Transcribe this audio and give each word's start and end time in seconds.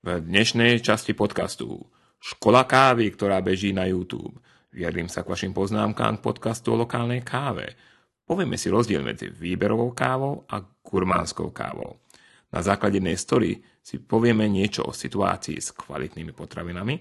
V 0.00 0.16
dnešnej 0.16 0.80
časti 0.80 1.12
podcastu 1.12 1.84
Škola 2.16 2.64
kávy, 2.64 3.12
ktorá 3.12 3.36
beží 3.44 3.76
na 3.76 3.84
YouTube. 3.84 4.40
Vyjadrím 4.72 5.12
sa 5.12 5.20
k 5.20 5.28
vašim 5.28 5.52
poznámkám 5.52 6.16
k 6.16 6.24
podcastu 6.24 6.72
o 6.72 6.80
lokálnej 6.80 7.20
káve. 7.20 7.76
Povieme 8.24 8.56
si 8.56 8.72
rozdiel 8.72 9.04
medzi 9.04 9.28
výberovou 9.28 9.92
kávou 9.92 10.48
a 10.48 10.64
gurmánskou 10.64 11.52
kávou. 11.52 12.00
Na 12.48 12.64
základe 12.64 12.96
jednej 12.96 13.20
story 13.20 13.60
si 13.84 14.00
povieme 14.00 14.48
niečo 14.48 14.88
o 14.88 14.96
situácii 14.96 15.60
s 15.60 15.76
kvalitnými 15.76 16.32
potravinami. 16.32 16.96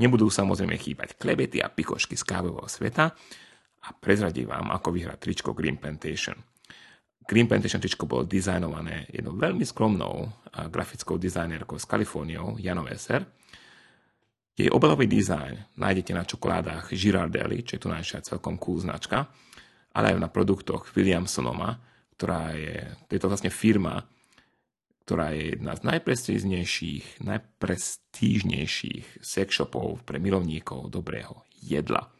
Nebudú 0.00 0.32
samozrejme 0.32 0.80
chýbať 0.80 1.20
klebety 1.20 1.60
a 1.60 1.68
pikošky 1.68 2.16
z 2.16 2.24
kávového 2.24 2.64
sveta 2.64 3.12
a 3.84 3.88
prezradím 4.00 4.48
vám, 4.48 4.72
ako 4.72 4.88
vyhrať 4.88 5.20
tričko 5.20 5.52
Green 5.52 5.76
Plantation. 5.76 6.40
Green 7.22 7.48
Plantation 7.48 7.80
tričko 7.80 8.06
bolo 8.06 8.26
dizajnované 8.26 9.06
jednou 9.12 9.38
veľmi 9.38 9.62
skromnou 9.62 10.28
grafickou 10.68 11.16
dizajnerkou 11.16 11.78
z 11.78 11.86
Kaliforniou, 11.86 12.58
Janou 12.58 12.86
Esser. 12.90 13.22
Jej 14.52 14.68
obalový 14.68 15.08
dizajn 15.08 15.80
nájdete 15.80 16.12
na 16.12 16.28
čokoládach 16.28 16.92
Girardelli, 16.92 17.64
čo 17.64 17.78
je 17.78 17.82
tu 17.82 17.88
najšia 17.88 18.20
celkom 18.20 18.60
cool 18.60 18.84
značka, 18.84 19.32
ale 19.96 20.12
aj 20.12 20.20
na 20.20 20.28
produktoch 20.28 20.92
Williamsonoma, 20.92 21.80
ktorá 22.20 22.52
je, 22.52 22.84
to 23.08 23.16
je 23.16 23.20
to 23.22 23.30
vlastne 23.32 23.48
firma, 23.48 24.04
ktorá 25.08 25.32
je 25.32 25.56
jedna 25.56 25.72
z 25.74 25.82
najprestížnejších, 25.88 27.24
najprestížnejších 27.24 29.24
sex 29.24 29.48
shopov 29.56 30.04
pre 30.04 30.20
milovníkov 30.20 30.92
dobrého 30.92 31.48
jedla. 31.64 32.12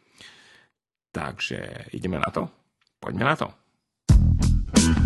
Takže 1.13 1.93
ideme 1.93 2.17
na 2.17 2.33
to? 2.33 2.49
Poďme 2.97 3.29
na 3.29 3.37
to. 3.37 3.62
Mm-hmm. 4.75 5.02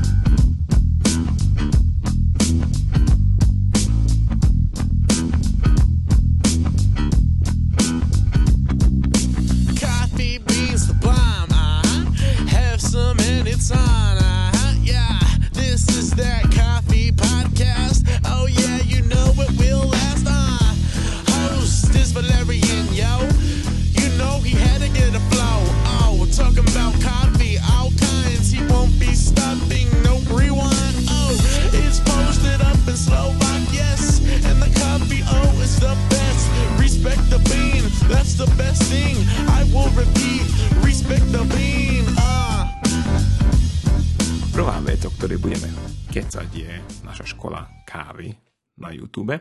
Kecať 46.11 46.50
je 46.52 46.72
naša 47.08 47.31
škola 47.31 47.63
kávy 47.88 48.36
na 48.83 48.91
YouTube. 48.91 49.39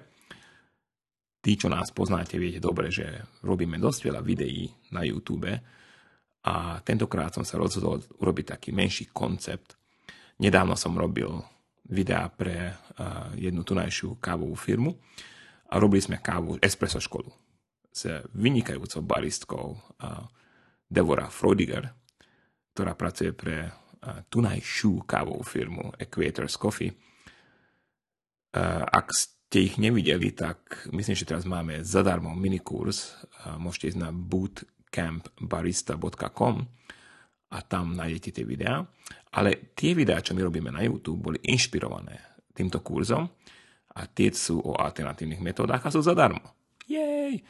Tí, 1.42 1.58
čo 1.58 1.66
nás 1.66 1.90
poznáte, 1.90 2.38
viete 2.38 2.62
dobre, 2.62 2.94
že 2.94 3.26
robíme 3.42 3.74
dosť 3.74 4.00
veľa 4.06 4.22
videí 4.22 4.70
na 4.94 5.02
YouTube 5.02 5.50
a 6.46 6.54
tentokrát 6.86 7.34
som 7.34 7.42
sa 7.42 7.58
rozhodol 7.58 7.98
urobiť 8.22 8.54
taký 8.54 8.70
menší 8.70 9.10
koncept. 9.10 9.74
Nedávno 10.38 10.78
som 10.78 10.94
robil 10.94 11.34
videá 11.90 12.30
pre 12.30 12.70
uh, 12.70 13.34
jednu 13.34 13.66
tunajšiu 13.66 14.22
kávovú 14.22 14.54
firmu 14.54 14.94
a 15.66 15.82
robili 15.82 15.98
sme 15.98 16.22
kávu 16.22 16.62
espresso 16.62 17.02
školu 17.02 17.30
s 17.90 18.06
vynikajúcou 18.38 19.02
baristkou 19.02 19.66
uh, 19.74 20.26
Devora 20.86 21.26
Frodiger, 21.26 21.90
ktorá 22.70 22.94
pracuje 22.94 23.34
pre 23.34 23.85
tunajšiu 24.28 25.00
kávovú 25.08 25.42
firmu 25.42 25.92
Equators 25.98 26.56
Coffee. 26.56 26.92
Ak 28.56 29.12
ste 29.12 29.60
ich 29.68 29.76
nevideli, 29.76 30.32
tak 30.32 30.88
myslím, 30.90 31.16
že 31.16 31.24
teraz 31.28 31.44
máme 31.44 31.84
zadarmo 31.84 32.34
minikurs. 32.34 33.26
Môžete 33.60 33.88
ísť 33.94 34.00
na 34.00 34.12
bootcampbarista.com 34.14 36.66
a 37.46 37.62
tam 37.62 37.94
nájdete 37.94 38.32
tie 38.36 38.44
videá. 38.48 38.86
Ale 39.36 39.56
tie 39.76 39.94
videá, 39.94 40.20
čo 40.24 40.34
my 40.34 40.42
robíme 40.42 40.70
na 40.72 40.82
YouTube, 40.82 41.22
boli 41.30 41.38
inšpirované 41.44 42.18
týmto 42.56 42.80
kurzom 42.80 43.28
a 43.96 44.06
tie 44.08 44.32
sú 44.32 44.60
o 44.64 44.72
alternatívnych 44.80 45.40
metódach 45.44 45.84
a 45.84 45.92
sú 45.92 46.00
zadarmo. 46.00 46.40
Jej! 46.88 47.44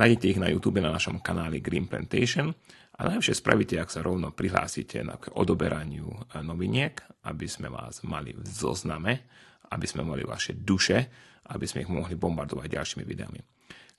Nájdete 0.00 0.32
ich 0.32 0.40
na 0.40 0.48
YouTube 0.48 0.80
na 0.80 0.88
našom 0.88 1.20
kanáli 1.20 1.60
Green 1.60 1.84
Plantation 1.84 2.56
a 3.00 3.08
najlepšie 3.08 3.40
spravíte, 3.40 3.80
ak 3.80 3.88
sa 3.88 4.04
rovno 4.04 4.28
prihlásite 4.28 5.00
na 5.00 5.16
odoberaniu 5.16 6.04
e, 6.04 6.44
noviniek, 6.44 7.00
aby 7.24 7.48
sme 7.48 7.72
vás 7.72 8.04
mali 8.04 8.36
v 8.36 8.44
zozname, 8.44 9.24
aby 9.72 9.86
sme 9.88 10.04
mali 10.04 10.20
vaše 10.28 10.52
duše, 10.52 11.08
aby 11.48 11.64
sme 11.64 11.88
ich 11.88 11.90
mohli 11.90 12.12
bombardovať 12.12 12.68
ďalšími 12.68 13.04
videami. 13.08 13.40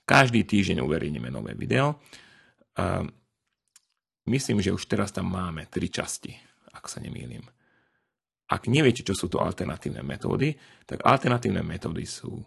Každý 0.06 0.46
týždeň 0.46 0.78
uverejníme 0.82 1.30
nové 1.30 1.54
video. 1.54 2.02
Uh, 2.74 3.06
myslím, 4.26 4.58
že 4.58 4.74
už 4.74 4.88
teraz 4.90 5.14
tam 5.14 5.30
máme 5.30 5.70
tri 5.70 5.86
časti, 5.92 6.32
ak 6.74 6.90
sa 6.90 6.98
nemýlim. 6.98 7.44
Ak 8.50 8.66
neviete, 8.66 9.06
čo 9.06 9.14
sú 9.14 9.30
to 9.30 9.38
alternatívne 9.38 10.02
metódy, 10.02 10.52
tak 10.88 11.04
alternatívne 11.06 11.62
metódy 11.62 12.02
sú 12.08 12.40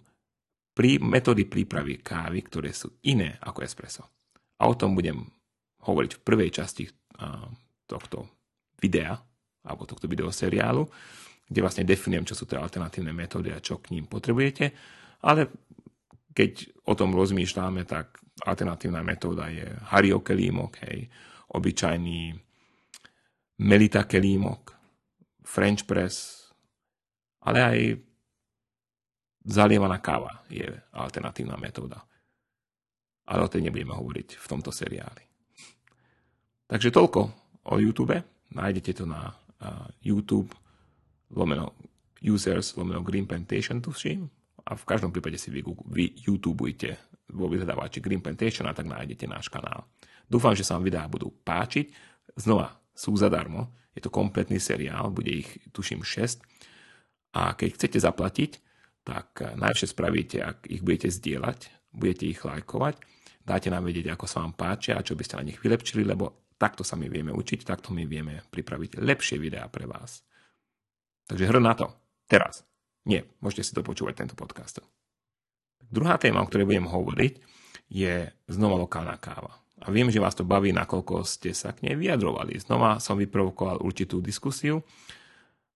prí, 0.75 0.99
metódy 0.99 1.47
prípravy 1.47 2.03
kávy, 2.03 2.43
ktoré 2.45 2.75
sú 2.75 2.99
iné 3.07 3.39
ako 3.39 3.59
espresso. 3.63 4.03
A 4.59 4.67
o 4.67 4.75
tom 4.75 4.97
budem 4.97 5.34
hovoriť 5.85 6.11
v 6.17 6.23
prvej 6.25 6.49
časti 6.49 6.89
tohto 7.85 8.27
videa, 8.81 9.13
alebo 9.65 9.85
tohto 9.85 10.05
videoseriálu, 10.05 10.83
kde 11.45 11.59
vlastne 11.61 11.85
definujem, 11.85 12.25
čo 12.25 12.37
sú 12.37 12.49
tie 12.49 12.57
alternatívne 12.57 13.13
metódy 13.13 13.53
a 13.53 13.61
čo 13.61 13.77
k 13.81 13.93
ním 13.93 14.09
potrebujete. 14.09 14.73
Ale 15.25 15.49
keď 16.33 16.69
o 16.85 16.93
tom 16.93 17.13
rozmýšľame, 17.13 17.85
tak 17.85 18.19
alternatívna 18.45 19.01
metóda 19.01 19.49
je 19.49 19.65
Hario 19.93 20.21
kelímok, 20.21 20.83
hej, 20.85 21.09
obyčajný 21.53 22.35
Melita 23.63 24.03
kelímok, 24.03 24.75
French 25.45 25.87
press, 25.87 26.45
ale 27.45 27.59
aj 27.61 27.79
zalievaná 29.45 30.01
káva 30.01 30.43
je 30.49 30.65
alternatívna 30.93 31.55
metóda. 31.57 32.05
Ale 33.25 33.45
o 33.45 33.49
tej 33.49 33.65
nebudeme 33.65 33.93
hovoriť 33.93 34.37
v 34.37 34.45
tomto 34.45 34.69
seriáli. 34.69 35.24
Takže 36.65 36.89
toľko 36.89 37.19
o 37.69 37.75
YouTube. 37.77 38.17
Nájdete 38.55 39.01
to 39.01 39.05
na 39.05 39.29
uh, 39.29 39.85
YouTube 40.01 40.49
lomeno 41.33 41.73
users 42.25 42.73
lomeno 42.73 43.05
Green 43.05 43.29
Plantation 43.29 43.81
tuším. 43.81 44.25
A 44.65 44.73
v 44.73 44.83
každom 44.85 45.13
prípade 45.13 45.37
si 45.37 45.53
vy, 45.53 45.61
vy 45.93 46.25
YouTubeujte 46.25 46.97
vo 47.37 47.45
vyhľadávači 47.45 48.01
Green 48.01 48.21
Plantation 48.21 48.65
a 48.65 48.73
tak 48.73 48.89
nájdete 48.89 49.29
náš 49.29 49.49
kanál. 49.53 49.85
Dúfam, 50.25 50.57
že 50.57 50.65
sa 50.65 50.77
vám 50.77 50.89
videá 50.89 51.05
budú 51.05 51.29
páčiť. 51.29 51.93
Znova, 52.33 52.73
sú 52.97 53.13
zadarmo. 53.13 53.69
Je 53.93 54.01
to 54.01 54.09
kompletný 54.09 54.57
seriál, 54.57 55.13
bude 55.13 55.29
ich 55.29 55.49
tuším 55.69 56.01
6. 56.01 56.41
A 57.37 57.53
keď 57.53 57.69
chcete 57.77 57.97
zaplatiť, 58.01 58.51
tak 59.05 59.37
najlepšie 59.53 59.93
spravíte, 59.93 60.37
ak 60.41 60.65
ich 60.65 60.81
budete 60.81 61.13
zdieľať, 61.13 61.93
budete 61.93 62.25
ich 62.25 62.41
lajkovať, 62.41 62.97
dáte 63.45 63.69
nám 63.69 63.85
vedieť, 63.85 64.17
ako 64.17 64.25
sa 64.25 64.41
vám 64.41 64.57
páčia 64.57 64.97
a 64.97 65.05
čo 65.05 65.13
by 65.13 65.21
ste 65.21 65.37
na 65.37 65.47
nich 65.53 65.61
vylepčili, 65.61 66.01
lebo 66.01 66.44
Takto 66.55 66.87
sa 66.87 66.95
my 66.95 67.11
vieme 67.11 67.35
učiť, 67.35 67.67
takto 67.67 67.91
my 67.91 68.07
vieme 68.07 68.43
pripraviť 68.47 69.03
lepšie 69.03 69.35
videá 69.35 69.67
pre 69.67 69.83
vás. 69.83 70.23
Takže 71.27 71.45
hra 71.51 71.59
na 71.59 71.73
to. 71.75 71.91
Teraz. 72.25 72.63
Nie, 73.05 73.27
môžete 73.43 73.63
si 73.67 73.75
to 73.75 73.85
počúvať, 73.85 74.25
tento 74.25 74.35
podcast. 74.39 74.81
Druhá 75.85 76.17
téma, 76.17 76.41
o 76.41 76.47
ktorej 76.49 76.65
budem 76.65 76.89
hovoriť, 76.89 77.33
je 77.91 78.33
znova 78.49 78.81
lokálna 78.81 79.19
káva. 79.21 79.53
A 79.85 79.91
viem, 79.91 80.07
že 80.09 80.23
vás 80.23 80.33
to 80.33 80.47
baví, 80.47 80.71
nakoľko 80.71 81.27
ste 81.27 81.51
sa 81.51 81.75
k 81.75 81.91
nej 81.91 81.95
vyjadrovali. 81.99 82.57
Znova 82.57 82.97
som 82.97 83.19
vyprovokoval 83.19 83.83
určitú 83.83 84.23
diskusiu 84.23 84.81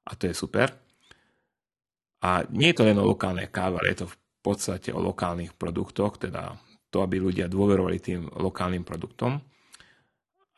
a 0.07 0.15
to 0.15 0.31
je 0.31 0.33
super. 0.33 0.73
A 2.23 2.47
nie 2.49 2.71
je 2.71 2.77
to 2.79 2.87
len 2.87 2.97
o 2.97 3.05
lokálnej 3.05 3.51
káve, 3.51 3.77
ale 3.77 3.91
je 3.93 4.03
to 4.03 4.07
v 4.09 4.17
podstate 4.41 4.89
o 4.95 4.99
lokálnych 5.03 5.53
produktoch, 5.53 6.17
teda 6.17 6.55
to, 6.89 7.03
aby 7.05 7.21
ľudia 7.21 7.45
dôverovali 7.51 7.97
tým 8.01 8.25
lokálnym 8.39 8.81
produktom. 8.87 9.37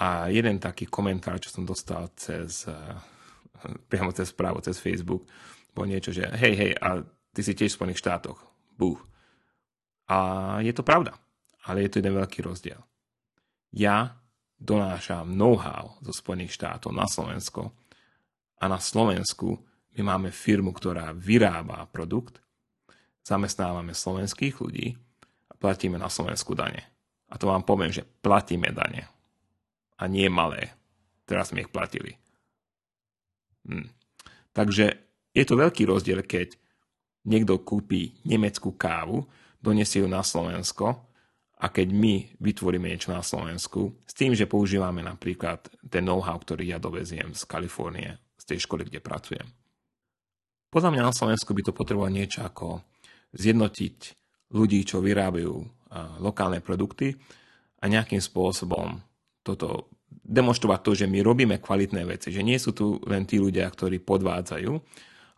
A 0.02 0.34
jeden 0.34 0.58
taký 0.58 0.90
komentár, 0.90 1.38
čo 1.38 1.54
som 1.54 1.62
dostal 1.62 2.10
cez, 2.18 2.66
eh, 2.66 2.98
priamo 3.86 4.10
cez 4.10 4.34
správu, 4.34 4.58
cez 4.66 4.82
Facebook, 4.82 5.30
bol 5.78 5.86
niečo, 5.86 6.10
že 6.10 6.26
hej, 6.26 6.54
hej, 6.58 6.72
a 6.82 7.06
ty 7.32 7.42
si 7.46 7.54
tiež 7.54 7.72
v 7.72 7.78
Spojených 7.78 8.02
štátoch. 8.02 8.42
Bú. 8.76 8.98
A 10.10 10.58
je 10.66 10.74
to 10.74 10.82
pravda. 10.82 11.16
Ale 11.70 11.86
je 11.86 11.94
to 11.94 12.00
jeden 12.02 12.18
veľký 12.18 12.42
rozdiel. 12.42 12.82
Ja 13.72 14.18
donášam 14.58 15.38
know-how 15.38 16.02
zo 16.02 16.12
Spojených 16.12 16.58
štátov 16.58 16.92
na 16.92 17.06
Slovensko 17.06 17.70
a 18.58 18.66
na 18.66 18.82
Slovensku 18.82 19.62
my 19.98 20.02
máme 20.02 20.30
firmu, 20.34 20.74
ktorá 20.74 21.14
vyrába 21.14 21.86
produkt, 21.90 22.42
zamestnávame 23.22 23.94
slovenských 23.94 24.58
ľudí 24.58 24.98
a 25.48 25.54
platíme 25.56 25.96
na 25.96 26.10
Slovensku 26.10 26.58
dane. 26.58 26.90
A 27.32 27.38
to 27.38 27.48
vám 27.48 27.64
poviem, 27.64 27.94
že 27.94 28.04
platíme 28.04 28.74
dane. 28.74 29.08
A 30.02 30.10
nie 30.10 30.26
malé. 30.34 30.74
Teraz 31.30 31.54
sme 31.54 31.62
ich 31.62 31.70
platili. 31.70 32.18
Hm. 33.70 33.88
Takže 34.52 34.86
je 35.32 35.44
to 35.46 35.56
veľký 35.56 35.86
rozdiel, 35.86 36.26
keď 36.26 36.58
niekto 37.30 37.62
kúpi 37.62 38.18
nemeckú 38.26 38.74
kávu, 38.74 39.30
donesie 39.62 40.02
ju 40.02 40.10
na 40.10 40.26
Slovensko 40.26 41.06
a 41.62 41.70
keď 41.70 41.94
my 41.94 42.34
vytvoríme 42.42 42.90
niečo 42.90 43.14
na 43.14 43.22
Slovensku 43.22 44.02
s 44.10 44.18
tým, 44.18 44.34
že 44.34 44.50
používame 44.50 45.06
napríklad 45.06 45.70
ten 45.86 46.02
know-how, 46.02 46.42
ktorý 46.42 46.74
ja 46.74 46.82
doveziem 46.82 47.38
z 47.38 47.46
Kalifornie, 47.46 48.18
z 48.42 48.44
tej 48.50 48.66
školy, 48.66 48.90
kde 48.90 49.00
pracujem. 49.06 49.46
Podľa 50.74 50.90
mňa 50.98 51.04
na 51.06 51.14
Slovensku 51.14 51.54
by 51.54 51.62
to 51.62 51.78
potrebovalo 51.78 52.10
niečo 52.10 52.42
ako 52.42 52.82
zjednotiť 53.38 53.98
ľudí, 54.58 54.82
čo 54.82 55.00
vyrábajú 55.00 55.54
lokálne 56.24 56.64
produkty 56.64 57.14
a 57.80 57.86
nejakým 57.86 58.20
spôsobom 58.20 58.98
toto 59.42 59.90
demonstrovať 60.08 60.80
to, 60.86 60.92
že 61.04 61.10
my 61.10 61.20
robíme 61.26 61.58
kvalitné 61.58 62.06
veci, 62.06 62.30
že 62.30 62.46
nie 62.46 62.62
sú 62.62 62.78
tu 62.78 63.02
len 63.10 63.26
tí 63.26 63.42
ľudia, 63.42 63.66
ktorí 63.68 64.02
podvádzajú, 64.06 64.72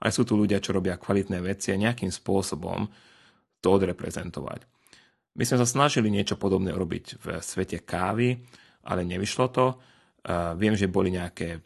ale 0.03 0.11
sú 0.11 0.23
tu 0.27 0.35
ľudia, 0.35 0.59
čo 0.59 0.75
robia 0.75 0.99
kvalitné 0.99 1.39
veci 1.39 1.71
a 1.71 1.79
nejakým 1.79 2.11
spôsobom 2.11 2.87
to 3.63 3.67
odreprezentovať. 3.71 4.67
My 5.33 5.47
sme 5.47 5.57
sa 5.63 5.67
snažili 5.67 6.11
niečo 6.11 6.35
podobné 6.35 6.75
robiť 6.75 7.05
v 7.17 7.25
svete 7.39 7.81
kávy, 7.81 8.43
ale 8.85 9.07
nevyšlo 9.07 9.45
to. 9.49 9.79
Viem, 10.59 10.75
že 10.75 10.91
boli 10.91 11.15
nejaké 11.15 11.63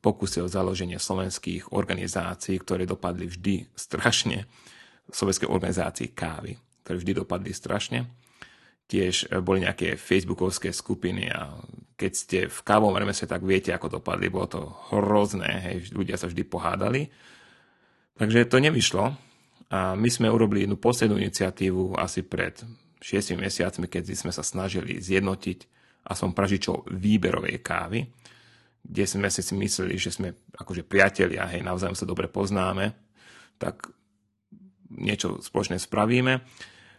pokusy 0.00 0.44
o 0.44 0.48
založenie 0.48 0.96
slovenských 0.96 1.76
organizácií, 1.76 2.58
ktoré 2.58 2.88
dopadli 2.88 3.28
vždy 3.28 3.70
strašne, 3.76 4.48
slovenskej 5.08 5.48
organizácii 5.48 6.12
kávy, 6.16 6.56
ktoré 6.84 6.96
vždy 7.00 7.12
dopadli 7.22 7.52
strašne 7.52 8.08
tiež 8.88 9.28
e, 9.28 9.38
boli 9.44 9.62
nejaké 9.62 9.94
facebookovské 10.00 10.72
skupiny 10.72 11.28
a 11.28 11.54
keď 11.98 12.12
ste 12.14 12.38
v 12.46 12.60
kávom 12.62 12.94
remese, 12.94 13.26
tak 13.26 13.42
viete, 13.42 13.74
ako 13.74 14.00
dopadli. 14.00 14.30
Bolo 14.30 14.46
to 14.48 14.62
hrozné, 14.94 15.50
hej, 15.70 15.76
ľudia 15.92 16.14
sa 16.14 16.30
vždy 16.30 16.42
pohádali. 16.46 17.10
Takže 18.18 18.50
to 18.50 18.58
nevyšlo 18.58 19.14
a 19.68 19.94
my 19.94 20.08
sme 20.08 20.32
urobili 20.32 20.64
jednu 20.64 20.80
poslednú 20.80 21.20
iniciatívu 21.20 21.98
asi 21.98 22.24
pred 22.24 22.58
6 22.98 23.38
mesiacmi, 23.38 23.86
keď 23.86 24.14
sme 24.14 24.32
sa 24.34 24.42
snažili 24.42 24.98
zjednotiť 24.98 25.78
som 26.16 26.32
pražičov 26.32 26.88
výberovej 26.88 27.60
kávy, 27.60 28.08
kde 28.80 29.04
sme 29.04 29.28
si 29.28 29.44
mysleli, 29.44 30.00
že 30.00 30.14
sme 30.14 30.32
akože 30.56 30.88
priatelia, 30.88 31.44
hej, 31.52 31.60
navzájom 31.60 31.98
sa 31.98 32.08
dobre 32.08 32.32
poznáme, 32.32 32.96
tak 33.60 33.92
niečo 34.88 35.44
spoločne 35.44 35.76
spravíme. 35.76 36.40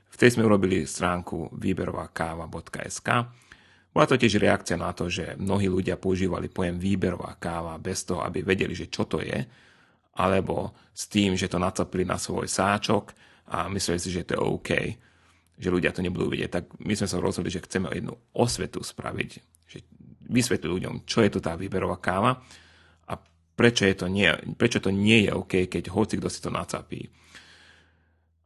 Vtedy 0.10 0.36
sme 0.36 0.46
urobili 0.50 0.84
stránku 0.84 1.54
výberovákáva.sk. 1.54 3.10
Bola 3.90 4.06
to 4.06 4.18
tiež 4.18 4.38
reakcia 4.38 4.78
na 4.78 4.94
to, 4.94 5.10
že 5.10 5.38
mnohí 5.38 5.66
ľudia 5.66 5.98
používali 5.98 6.50
pojem 6.50 6.78
výberová 6.78 7.38
káva 7.42 7.78
bez 7.82 8.06
toho, 8.06 8.22
aby 8.22 8.46
vedeli, 8.46 8.78
že 8.78 8.90
čo 8.90 9.10
to 9.10 9.22
je, 9.22 9.38
alebo 10.20 10.76
s 10.94 11.10
tým, 11.10 11.34
že 11.34 11.50
to 11.50 11.58
nacapili 11.58 12.06
na 12.06 12.20
svoj 12.20 12.46
sáčok 12.46 13.16
a 13.50 13.66
mysleli 13.72 13.98
si, 13.98 14.14
že 14.14 14.28
to 14.28 14.38
je 14.38 14.42
OK, 14.42 14.70
že 15.58 15.74
ľudia 15.74 15.96
to 15.96 16.06
nebudú 16.06 16.30
vidieť. 16.30 16.50
Tak 16.52 16.64
my 16.86 16.94
sme 16.94 17.08
sa 17.10 17.18
rozhodli, 17.18 17.50
že 17.50 17.66
chceme 17.66 17.90
jednu 17.90 18.14
osvetu 18.38 18.86
spraviť, 18.86 19.30
že 19.66 19.82
vysvetliť 20.30 20.70
ľuďom, 20.70 20.94
čo 21.10 21.26
je 21.26 21.32
to 21.34 21.40
tá 21.42 21.58
výberová 21.58 21.98
káva 21.98 22.38
a 23.10 23.14
prečo, 23.58 23.90
je 23.90 23.96
to 23.98 24.06
nie, 24.06 24.30
prečo 24.54 24.78
to 24.84 24.94
nie 24.94 25.26
je 25.26 25.32
OK, 25.34 25.66
keď 25.66 25.90
hoci 25.90 26.22
kto 26.22 26.30
si 26.30 26.40
to 26.46 26.54
nacapí. 26.54 27.10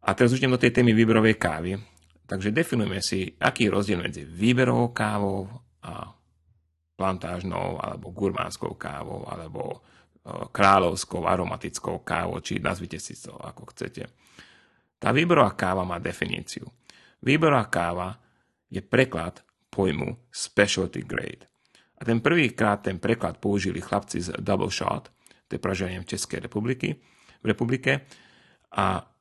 A 0.03 0.11
teraz 0.11 0.35
už 0.35 0.43
idem 0.43 0.51
do 0.51 0.59
tej 0.59 0.75
témy 0.75 0.91
výberovej 0.91 1.39
kávy. 1.39 1.79
Takže 2.27 2.51
definujeme 2.51 2.99
si, 2.99 3.35
aký 3.39 3.67
je 3.67 3.73
rozdiel 3.75 3.99
medzi 4.03 4.23
výberovou 4.27 4.91
kávou 4.91 5.47
a 5.83 6.11
plantážnou 6.95 7.79
alebo 7.79 8.15
gurmánskou 8.15 8.79
kávou 8.79 9.27
alebo 9.27 9.61
e, 9.71 9.77
kráľovskou 10.51 11.27
aromatickou 11.27 11.99
kávou, 12.03 12.39
či 12.39 12.63
nazvite 12.63 12.99
si 12.99 13.15
to 13.19 13.35
ako 13.35 13.71
chcete. 13.75 14.07
Tá 14.99 15.11
výberová 15.11 15.51
káva 15.55 15.83
má 15.83 15.99
definíciu. 15.99 16.63
Výberová 17.19 17.67
káva 17.67 18.15
je 18.71 18.79
preklad 18.79 19.43
pojmu 19.67 20.31
specialty 20.31 21.03
grade. 21.03 21.47
A 21.99 22.07
ten 22.07 22.23
prvýkrát 22.23 22.83
ten 22.83 22.99
preklad 22.99 23.39
použili 23.39 23.83
chlapci 23.83 24.19
z 24.23 24.35
Double 24.39 24.71
Shot, 24.71 25.11
to 25.47 25.55
je 25.55 25.61
praženie 25.61 25.99
v 25.99 26.09
Českej 26.09 26.39
republiky, 26.39 26.99
v 27.43 27.45
republike, 27.45 28.07
a 28.73 29.12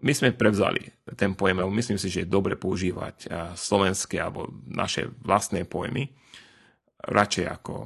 my 0.00 0.12
sme 0.16 0.32
prevzali 0.32 0.80
ten 1.16 1.36
pojem, 1.36 1.60
lebo 1.60 1.72
myslím 1.72 2.00
si, 2.00 2.08
že 2.08 2.24
je 2.24 2.32
dobre 2.32 2.56
používať 2.56 3.28
slovenské 3.52 4.16
alebo 4.16 4.48
naše 4.64 5.12
vlastné 5.20 5.68
pojmy, 5.68 6.08
radšej 7.04 7.46
ako 7.48 7.84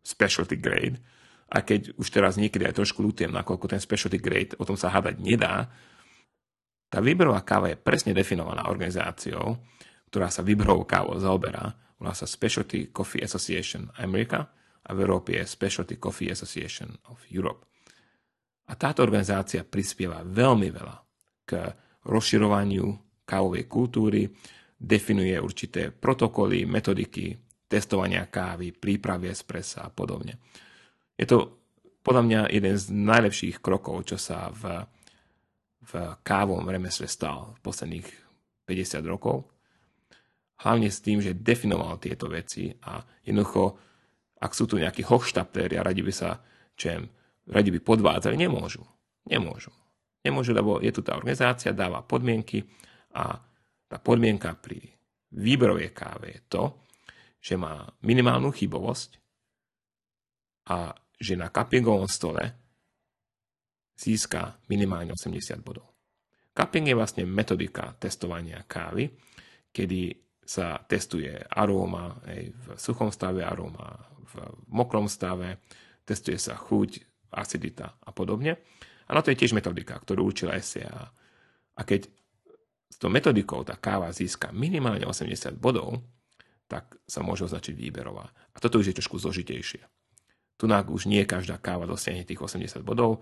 specialty 0.00 0.56
grade. 0.56 0.96
A 1.52 1.60
keď 1.60 1.92
už 2.00 2.08
teraz 2.08 2.40
niekedy 2.40 2.64
aj 2.64 2.80
trošku 2.80 3.04
ľutujem, 3.04 3.28
nakoľko 3.28 3.76
ten 3.76 3.80
specialty 3.80 4.16
grade, 4.16 4.56
o 4.56 4.64
tom 4.64 4.80
sa 4.80 4.88
hádať 4.88 5.20
nedá, 5.20 5.68
tá 6.88 7.00
výberová 7.00 7.44
káva 7.44 7.72
je 7.72 7.76
presne 7.76 8.16
definovaná 8.16 8.68
organizáciou, 8.68 9.60
ktorá 10.08 10.32
sa 10.32 10.40
výberovou 10.44 10.88
kávou 10.88 11.16
zaoberá. 11.20 11.72
Volá 11.96 12.12
sa 12.12 12.28
Specialty 12.28 12.92
Coffee 12.92 13.24
Association 13.24 13.88
America 14.00 14.48
a 14.84 14.90
v 14.92 15.04
Európe 15.04 15.36
je 15.36 15.44
Specialty 15.44 15.96
Coffee 15.96 16.32
Association 16.32 16.92
of 17.08 17.20
Europe. 17.32 17.68
A 18.68 18.76
táto 18.76 19.04
organizácia 19.04 19.64
prispieva 19.64 20.24
veľmi 20.24 20.68
veľa 20.72 20.96
k 21.52 21.68
rozširovaniu 22.08 22.88
kávovej 23.28 23.68
kultúry, 23.68 24.24
definuje 24.80 25.36
určité 25.36 25.92
protokoly, 25.92 26.64
metodiky 26.64 27.36
testovania 27.68 28.26
kávy, 28.26 28.72
prípravy 28.74 29.30
espressa 29.30 29.86
a 29.86 29.92
podobne. 29.92 30.40
Je 31.14 31.28
to 31.28 31.62
podľa 32.02 32.22
mňa 32.24 32.40
jeden 32.50 32.74
z 32.74 32.84
najlepších 32.90 33.62
krokov, 33.62 34.10
čo 34.10 34.18
sa 34.18 34.50
v, 34.50 34.82
v 35.86 35.92
kávom 36.26 36.66
remesle 36.66 37.06
stal 37.06 37.54
v 37.56 37.58
posledných 37.62 38.08
50 38.66 39.04
rokov. 39.06 39.46
Hlavne 40.66 40.90
s 40.90 40.98
tým, 40.98 41.22
že 41.22 41.38
definoval 41.38 42.02
tieto 42.02 42.26
veci 42.26 42.74
a 42.82 42.98
jednoducho, 43.22 43.78
ak 44.42 44.50
sú 44.50 44.66
tu 44.66 44.82
nejakí 44.82 45.06
hochštaptéri 45.06 45.78
a 45.78 45.86
radi 45.86 46.02
by 46.02 46.12
sa 46.12 46.42
čem 46.74 47.06
radi 47.48 47.70
by 47.74 47.80
podvádzali, 47.82 48.38
nemôžu. 48.38 48.82
Nemôžu. 49.26 49.70
Nemôžu, 50.22 50.54
lebo 50.54 50.78
je 50.78 50.94
tu 50.94 51.02
tá 51.02 51.18
organizácia, 51.18 51.74
dáva 51.74 52.06
podmienky 52.06 52.62
a 53.18 53.34
tá 53.90 53.96
podmienka 53.98 54.54
pri 54.54 54.78
výberovej 55.34 55.90
káve 55.90 56.26
je 56.30 56.40
to, 56.46 56.64
že 57.42 57.58
má 57.58 57.82
minimálnu 58.06 58.54
chybovosť 58.54 59.10
a 60.70 60.94
že 61.18 61.34
na 61.34 61.50
cuppingovom 61.50 62.06
stole 62.06 62.44
získa 63.98 64.62
minimálne 64.70 65.14
80 65.14 65.58
bodov. 65.62 65.90
Cupping 66.52 66.92
je 66.92 66.98
vlastne 66.98 67.24
metodika 67.24 67.96
testovania 67.96 68.62
kávy, 68.68 69.08
kedy 69.72 70.14
sa 70.42 70.82
testuje 70.84 71.32
aróma 71.32 72.20
aj 72.28 72.40
v 72.50 72.64
suchom 72.76 73.08
stave, 73.08 73.40
aróma 73.46 73.88
v 74.26 74.34
mokrom 74.68 75.08
stave, 75.08 75.64
testuje 76.04 76.36
sa 76.36 76.58
chuť, 76.58 76.90
acidita 77.32 77.96
a 78.04 78.10
podobne. 78.12 78.60
A 79.12 79.20
to 79.20 79.28
je 79.28 79.44
tiež 79.44 79.52
metodika, 79.52 80.00
ktorú 80.00 80.32
učila 80.32 80.56
SCA. 80.56 81.12
A 81.76 81.80
keď 81.84 82.08
s 82.88 82.96
tou 82.96 83.12
metodikou 83.12 83.60
tá 83.60 83.76
káva 83.76 84.08
získa 84.08 84.48
minimálne 84.56 85.04
80 85.04 85.60
bodov, 85.60 86.00
tak 86.64 86.96
sa 87.04 87.20
môže 87.20 87.44
označiť 87.44 87.76
výberová. 87.76 88.32
A 88.32 88.56
toto 88.56 88.80
už 88.80 88.88
je 88.88 88.96
trošku 88.96 89.20
zložitejšie. 89.20 89.84
Tu 90.56 90.64
už 90.64 91.04
nie 91.04 91.28
každá 91.28 91.60
káva 91.60 91.84
dosiahne 91.84 92.24
tých 92.24 92.40
80 92.40 92.80
bodov. 92.80 93.20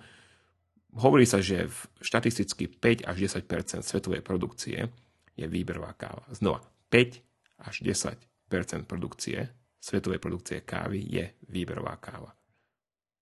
Hovorí 0.95 1.27
sa, 1.27 1.43
že 1.43 1.67
v 1.67 1.79
štatisticky 1.99 2.71
5 2.71 3.11
až 3.11 3.17
10% 3.19 3.83
svetovej 3.83 4.23
produkcie 4.23 4.87
je 5.35 5.47
výberová 5.51 5.91
káva. 5.99 6.23
Znova, 6.31 6.63
5 6.95 7.67
až 7.67 7.75
10% 7.83 8.87
produkcie, 8.87 9.51
svetovej 9.81 10.23
produkcie 10.23 10.63
kávy 10.63 11.03
je 11.03 11.25
výberová 11.51 11.99
káva. 11.99 12.31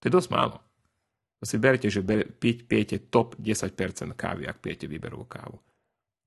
To 0.03 0.05
je 0.09 0.13
dosť 0.13 0.29
málo. 0.35 0.68
To 1.39 1.45
si 1.47 1.57
berte, 1.63 1.87
že 1.87 2.03
piť, 2.03 2.67
pijete 2.67 2.97
top 3.07 3.39
10% 3.39 3.71
kávy, 4.19 4.51
ak 4.51 4.59
pijete 4.59 4.91
výberovú 4.91 5.23
kávu. 5.31 5.55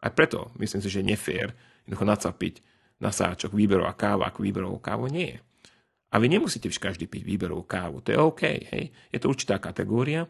Aj 0.02 0.12
preto 0.16 0.56
myslím 0.58 0.80
si, 0.80 0.90
že 0.90 1.04
nefér 1.04 1.52
jednoducho 1.84 2.08
nacapiť 2.08 2.56
na 3.04 3.12
sáčok 3.12 3.52
výberová 3.52 3.92
káva 3.98 4.32
ako 4.32 4.40
výberovú 4.46 4.80
kávu 4.80 5.12
nie 5.12 5.36
je. 5.36 5.40
A 6.12 6.20
vy 6.20 6.28
nemusíte 6.32 6.68
vždy 6.68 6.80
každý 6.80 7.06
piť 7.08 7.24
výberovú 7.24 7.64
kávu. 7.68 8.04
To 8.04 8.10
je 8.12 8.20
OK. 8.20 8.44
Hej? 8.44 8.92
Je 9.12 9.20
to 9.20 9.32
určitá 9.32 9.60
kategória, 9.60 10.28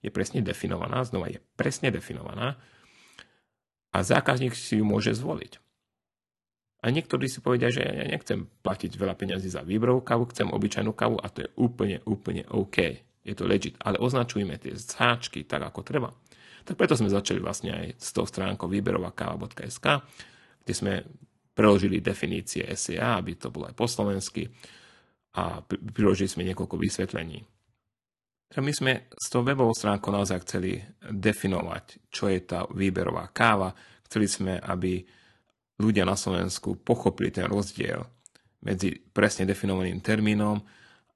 je 0.00 0.08
presne 0.12 0.40
definovaná, 0.40 1.04
znova 1.04 1.28
je 1.28 1.40
presne 1.56 1.92
definovaná 1.92 2.56
a 3.92 3.98
zákazník 4.00 4.56
si 4.56 4.80
ju 4.80 4.84
môže 4.84 5.12
zvoliť. 5.12 5.60
A 6.82 6.90
niektorí 6.90 7.30
si 7.30 7.38
povedia, 7.38 7.70
že 7.70 7.84
ja 7.84 8.10
nechcem 8.10 8.50
platiť 8.64 8.98
veľa 8.98 9.14
peniazy 9.14 9.46
za 9.46 9.62
výberovú 9.62 10.02
kávu, 10.02 10.26
chcem 10.34 10.50
obyčajnú 10.50 10.90
kávu 10.90 11.20
a 11.20 11.30
to 11.30 11.46
je 11.46 11.48
úplne, 11.54 12.02
úplne 12.02 12.42
OK 12.50 13.11
je 13.22 13.34
to 13.38 13.46
legit, 13.46 13.78
ale 13.82 14.02
označujme 14.02 14.58
tie 14.58 14.74
sáčky 14.74 15.46
tak, 15.46 15.62
ako 15.62 15.80
treba. 15.86 16.10
Tak 16.62 16.78
preto 16.78 16.94
sme 16.94 17.10
začali 17.10 17.38
vlastne 17.42 17.70
aj 17.74 17.86
s 17.98 18.10
tou 18.14 18.26
stránkou 18.26 18.70
výberovakáva.sk, 18.70 19.86
kde 20.62 20.74
sme 20.74 20.92
preložili 21.54 22.02
definície 22.02 22.66
SEA, 22.74 23.18
aby 23.18 23.38
to 23.38 23.50
bolo 23.50 23.70
aj 23.70 23.74
po 23.74 23.86
slovensky 23.86 24.46
a 25.38 25.62
priložili 25.66 26.28
sme 26.28 26.46
niekoľko 26.46 26.76
vysvetlení. 26.78 27.40
My 28.52 28.72
sme 28.72 29.08
s 29.16 29.32
tou 29.32 29.40
webovou 29.40 29.72
stránkou 29.72 30.12
naozaj 30.12 30.44
chceli 30.44 30.76
definovať, 31.00 32.12
čo 32.12 32.28
je 32.28 32.40
tá 32.44 32.68
výberová 32.68 33.32
káva. 33.32 33.72
Chceli 34.04 34.28
sme, 34.28 34.52
aby 34.60 35.00
ľudia 35.80 36.04
na 36.04 36.20
Slovensku 36.20 36.76
pochopili 36.84 37.32
ten 37.32 37.48
rozdiel 37.48 38.04
medzi 38.60 38.92
presne 38.92 39.48
definovaným 39.48 40.04
termínom 40.04 40.60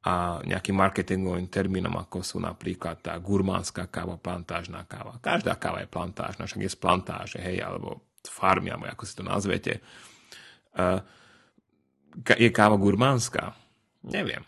a 0.06 0.38
nejakým 0.46 0.78
marketingovým 0.78 1.50
termínom, 1.50 1.90
ako 1.98 2.22
sú 2.22 2.38
napríklad 2.38 3.02
tá 3.02 3.18
gurmánska 3.18 3.90
káva, 3.90 4.14
plantážna 4.14 4.86
káva. 4.86 5.18
Každá 5.18 5.58
káva 5.58 5.82
je 5.82 5.90
plantážna, 5.90 6.46
však 6.46 6.62
je 6.62 6.70
z 6.70 6.78
plantáže, 6.78 7.38
hej, 7.42 7.58
alebo 7.58 8.06
z 8.22 8.30
farmy, 8.30 8.70
alebo 8.70 8.86
ako 8.86 9.02
si 9.02 9.14
to 9.18 9.26
nazvete. 9.26 9.82
Je 12.38 12.50
káva 12.54 12.78
gurmánska? 12.78 13.58
Neviem. 14.06 14.46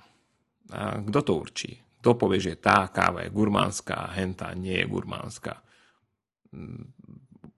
A 0.70 1.02
kto 1.02 1.26
to 1.26 1.32
určí? 1.34 1.74
Kto 1.98 2.14
povie, 2.14 2.38
že 2.38 2.62
tá 2.62 2.86
káva 2.94 3.26
je 3.26 3.34
gurmánska 3.34 4.06
a 4.06 4.14
henta 4.14 4.54
nie 4.54 4.78
je 4.78 4.86
gurmánska? 4.86 5.58
Mm, 6.54 6.94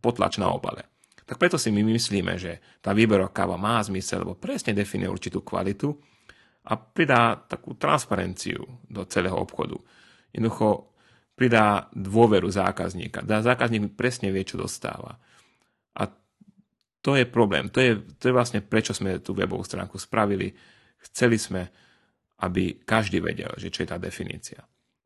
potlač 0.00 0.40
na 0.40 0.48
obale. 0.48 0.88
Tak 1.28 1.36
preto 1.36 1.60
si 1.60 1.68
my 1.68 1.84
myslíme, 1.84 2.40
že 2.40 2.64
tá 2.80 2.96
výberová 2.96 3.28
káva 3.28 3.60
má 3.60 3.76
zmysel, 3.84 4.24
lebo 4.24 4.40
presne 4.40 4.72
definuje 4.72 5.12
určitú 5.12 5.44
kvalitu 5.44 6.00
a 6.64 6.76
pridá 6.76 7.40
takú 7.48 7.72
transparenciu 7.76 8.60
do 8.86 9.02
celého 9.08 9.36
obchodu. 9.36 9.80
Jednoducho 10.30 10.92
pridá 11.34 11.88
dôveru 11.96 12.52
zákazníka. 12.52 13.24
Zákazník 13.24 13.96
presne 13.96 14.28
vie, 14.28 14.44
čo 14.44 14.60
dostáva. 14.60 15.16
A 15.96 16.04
to 17.00 17.16
je 17.16 17.24
problém. 17.24 17.72
To 17.72 17.80
je, 17.80 17.96
to 18.20 18.28
je 18.28 18.36
vlastne 18.36 18.60
prečo 18.60 18.92
sme 18.92 19.24
tú 19.24 19.32
webovú 19.32 19.64
stránku 19.64 19.96
spravili. 19.96 20.52
Chceli 21.00 21.40
sme, 21.40 21.62
aby 22.44 22.84
každý 22.84 23.24
vedel, 23.24 23.56
že 23.56 23.72
čo 23.72 23.82
je 23.84 23.88
tá 23.88 23.96
definícia. 23.96 24.60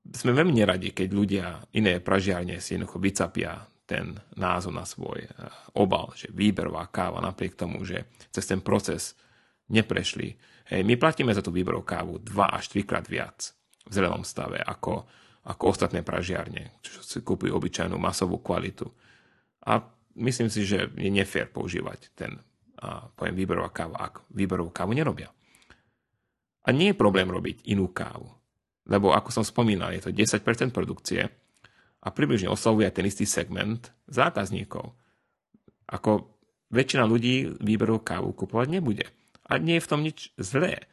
Sme 0.04 0.34
veľmi 0.34 0.52
neradi, 0.52 0.90
keď 0.90 1.08
ľudia 1.14 1.46
iné 1.78 2.02
pražiarne 2.02 2.58
si 2.58 2.74
jednoducho 2.74 2.98
vycapia 2.98 3.62
ten 3.84 4.16
názov 4.34 4.72
na 4.74 4.84
svoj 4.84 5.22
eh, 5.22 5.30
obal, 5.76 6.12
že 6.16 6.32
výberová 6.32 6.88
káva, 6.90 7.22
napriek 7.22 7.54
tomu, 7.54 7.84
že 7.84 8.08
cez 8.32 8.44
ten 8.48 8.58
proces 8.58 9.14
neprešli. 9.70 10.34
My 10.72 10.94
platíme 10.96 11.34
za 11.36 11.44
tú 11.44 11.52
výberovú 11.52 11.84
kávu 11.84 12.22
2 12.24 12.32
až 12.48 12.72
3 12.72 12.88
krát 12.88 13.04
viac 13.04 13.52
v 13.84 13.92
zrelom 13.92 14.24
stave 14.24 14.64
ako, 14.64 15.04
ako 15.44 15.64
ostatné 15.68 16.00
pražiarne, 16.00 16.72
čo 16.80 17.04
si 17.04 17.20
kúpujú 17.20 17.52
obyčajnú 17.52 18.00
masovú 18.00 18.40
kvalitu. 18.40 18.88
A 19.68 19.84
myslím 20.16 20.48
si, 20.48 20.64
že 20.64 20.88
je 20.96 21.10
nefér 21.12 21.52
používať 21.52 22.08
ten 22.16 22.40
a 22.84 23.08
poviem 23.16 23.36
výberová 23.38 23.72
káva, 23.72 23.96
ak 23.96 24.28
výberovú 24.28 24.68
kávu 24.68 24.92
nerobia. 24.92 25.32
A 26.64 26.72
nie 26.72 26.92
je 26.92 27.00
problém 27.00 27.28
robiť 27.28 27.64
inú 27.68 27.88
kávu, 27.88 28.28
lebo 28.84 29.16
ako 29.16 29.30
som 29.32 29.44
spomínal, 29.44 29.92
je 29.96 30.04
to 30.04 30.10
10% 30.12 30.44
produkcie 30.72 31.32
a 32.04 32.08
približne 32.12 32.52
oslavuje 32.52 32.88
ten 32.92 33.08
istý 33.08 33.24
segment 33.24 33.88
zákazníkov. 34.08 34.92
Ako 35.88 36.28
väčšina 36.72 37.08
ľudí 37.08 37.56
výberovú 37.60 38.04
kávu 38.04 38.32
kupovať 38.36 38.68
nebude. 38.68 39.08
A 39.48 39.60
nie 39.60 39.76
je 39.76 39.84
v 39.84 39.90
tom 39.90 40.00
nič 40.00 40.32
zlé. 40.40 40.88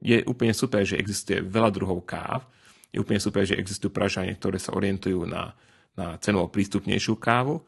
Je 0.00 0.22
úplne 0.28 0.54
super, 0.54 0.84
že 0.84 1.00
existuje 1.00 1.40
veľa 1.40 1.72
druhov 1.72 2.04
káv. 2.04 2.46
Je 2.92 3.00
úplne 3.00 3.18
super, 3.22 3.42
že 3.46 3.58
existujú 3.58 3.90
pražania, 3.90 4.36
ktoré 4.36 4.60
sa 4.60 4.76
orientujú 4.76 5.24
na, 5.26 5.54
na 5.96 6.20
cenovo 6.20 6.50
prístupnejšiu 6.52 7.16
kávu. 7.16 7.62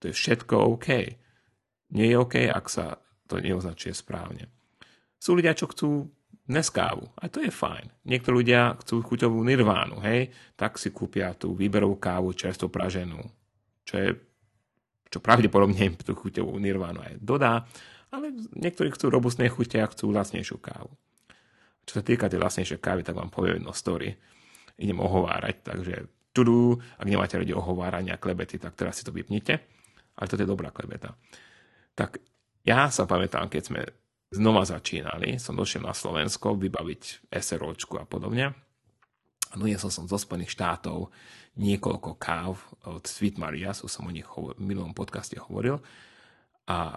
To 0.00 0.04
je 0.08 0.14
všetko 0.16 0.54
OK. 0.78 0.88
Nie 1.94 2.06
je 2.14 2.16
OK, 2.16 2.34
ak 2.48 2.66
sa 2.70 2.98
to 3.28 3.38
neoznačuje 3.38 3.94
správne. 3.94 4.48
Sú 5.20 5.36
ľudia, 5.36 5.54
čo 5.54 5.68
chcú 5.68 6.08
neskávu. 6.50 7.06
A 7.20 7.30
to 7.30 7.44
je 7.44 7.52
fajn. 7.52 8.08
Niektorí 8.08 8.42
ľudia 8.42 8.74
chcú 8.82 9.06
chuťovú 9.06 9.38
nirvánu, 9.46 10.02
hej, 10.02 10.34
tak 10.58 10.80
si 10.80 10.90
kúpia 10.90 11.36
tú 11.38 11.54
výberovú 11.54 12.00
kávu 12.00 12.34
čerstvo 12.34 12.66
praženú, 12.66 13.22
čo 13.86 13.94
je 13.94 14.08
čo 15.10 15.18
pravdepodobne 15.18 15.90
im 15.90 15.94
tú 15.98 16.14
chuťovú 16.14 16.54
nirvánu 16.62 17.02
aj 17.02 17.14
dodá, 17.18 17.66
ale 18.10 18.34
niektorí 18.54 18.90
chcú 18.94 19.10
robustné 19.10 19.46
chute 19.50 19.78
a 19.78 19.90
chcú 19.90 20.10
lacnejšiu 20.10 20.58
kávu. 20.58 20.90
Čo 21.86 21.92
sa 21.98 22.02
týka 22.06 22.30
tej 22.30 22.42
lacnejšej 22.42 22.78
kávy, 22.82 23.02
tak 23.02 23.18
vám 23.18 23.30
poviem 23.30 23.62
jedno 23.62 23.74
story. 23.74 24.14
Idem 24.78 24.98
ohovárať, 25.02 25.56
takže 25.62 25.94
tudu, 26.30 26.78
ak 26.98 27.06
nemáte 27.06 27.38
radi 27.38 27.50
ohovárania 27.54 28.20
klebety, 28.20 28.58
tak 28.58 28.78
teraz 28.78 29.00
si 29.00 29.06
to 29.06 29.14
vypnite. 29.14 29.58
Ale 30.14 30.26
toto 30.28 30.42
je 30.42 30.50
dobrá 30.50 30.70
klebeta. 30.70 31.16
Tak 31.96 32.20
ja 32.66 32.92
sa 32.92 33.08
pamätám, 33.08 33.48
keď 33.48 33.62
sme 33.62 33.82
znova 34.30 34.62
začínali, 34.62 35.40
som 35.42 35.58
došiel 35.58 35.82
na 35.82 35.96
Slovensko 35.96 36.54
vybaviť 36.54 37.32
SROčku 37.34 37.98
a 37.98 38.06
podobne. 38.06 38.54
A 39.50 39.54
doniesol 39.58 39.90
som 39.90 40.06
zo 40.06 40.14
Spojených 40.14 40.54
štátov 40.54 41.10
niekoľko 41.58 42.14
káv 42.14 42.62
od 42.86 43.02
Sweet 43.02 43.42
Marias, 43.42 43.82
som 43.82 44.06
o 44.06 44.14
nich 44.14 44.28
v 44.30 44.54
minulom 44.62 44.94
podcaste 44.94 45.34
hovoril. 45.42 45.82
A 46.70 46.94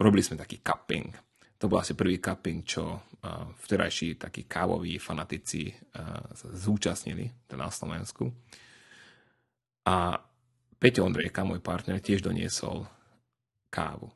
robili 0.00 0.24
sme 0.24 0.40
taký 0.40 0.64
cupping. 0.64 1.12
To 1.60 1.68
bol 1.68 1.84
asi 1.84 1.92
prvý 1.92 2.16
cupping, 2.16 2.64
čo 2.64 3.12
vterajší 3.68 4.16
takí 4.16 4.48
kávoví 4.48 4.96
fanatici 4.96 5.68
sa 6.32 6.46
zúčastnili 6.48 7.28
na 7.52 7.68
Slovensku. 7.68 8.32
A 9.84 10.16
Peťo 10.80 11.04
Ondrejka, 11.04 11.44
môj 11.44 11.60
partner, 11.60 12.00
tiež 12.00 12.24
doniesol 12.24 12.88
kávu. 13.68 14.08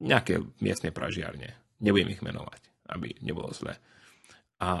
Nejaké 0.00 0.40
miestne 0.64 0.88
pražiarne. 0.88 1.52
Nebudem 1.84 2.16
ich 2.16 2.24
menovať, 2.24 2.88
aby 2.96 3.20
nebolo 3.20 3.52
zle. 3.52 3.76
A 4.64 4.80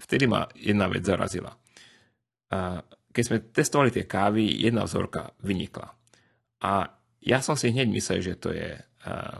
vtedy 0.00 0.24
ma 0.24 0.48
jedna 0.56 0.88
vec 0.88 1.04
zarazila. 1.04 1.52
A 2.48 2.80
keď 3.12 3.22
sme 3.28 3.44
testovali 3.52 3.92
tie 3.92 4.08
kávy, 4.08 4.64
jedna 4.64 4.88
vzorka 4.88 5.36
vynikla. 5.44 5.92
A 6.64 6.88
ja 7.22 7.38
som 7.38 7.54
si 7.54 7.70
hneď 7.70 7.86
myslel, 7.94 8.18
že 8.18 8.34
to 8.34 8.50
je, 8.50 8.74
uh, 9.06 9.38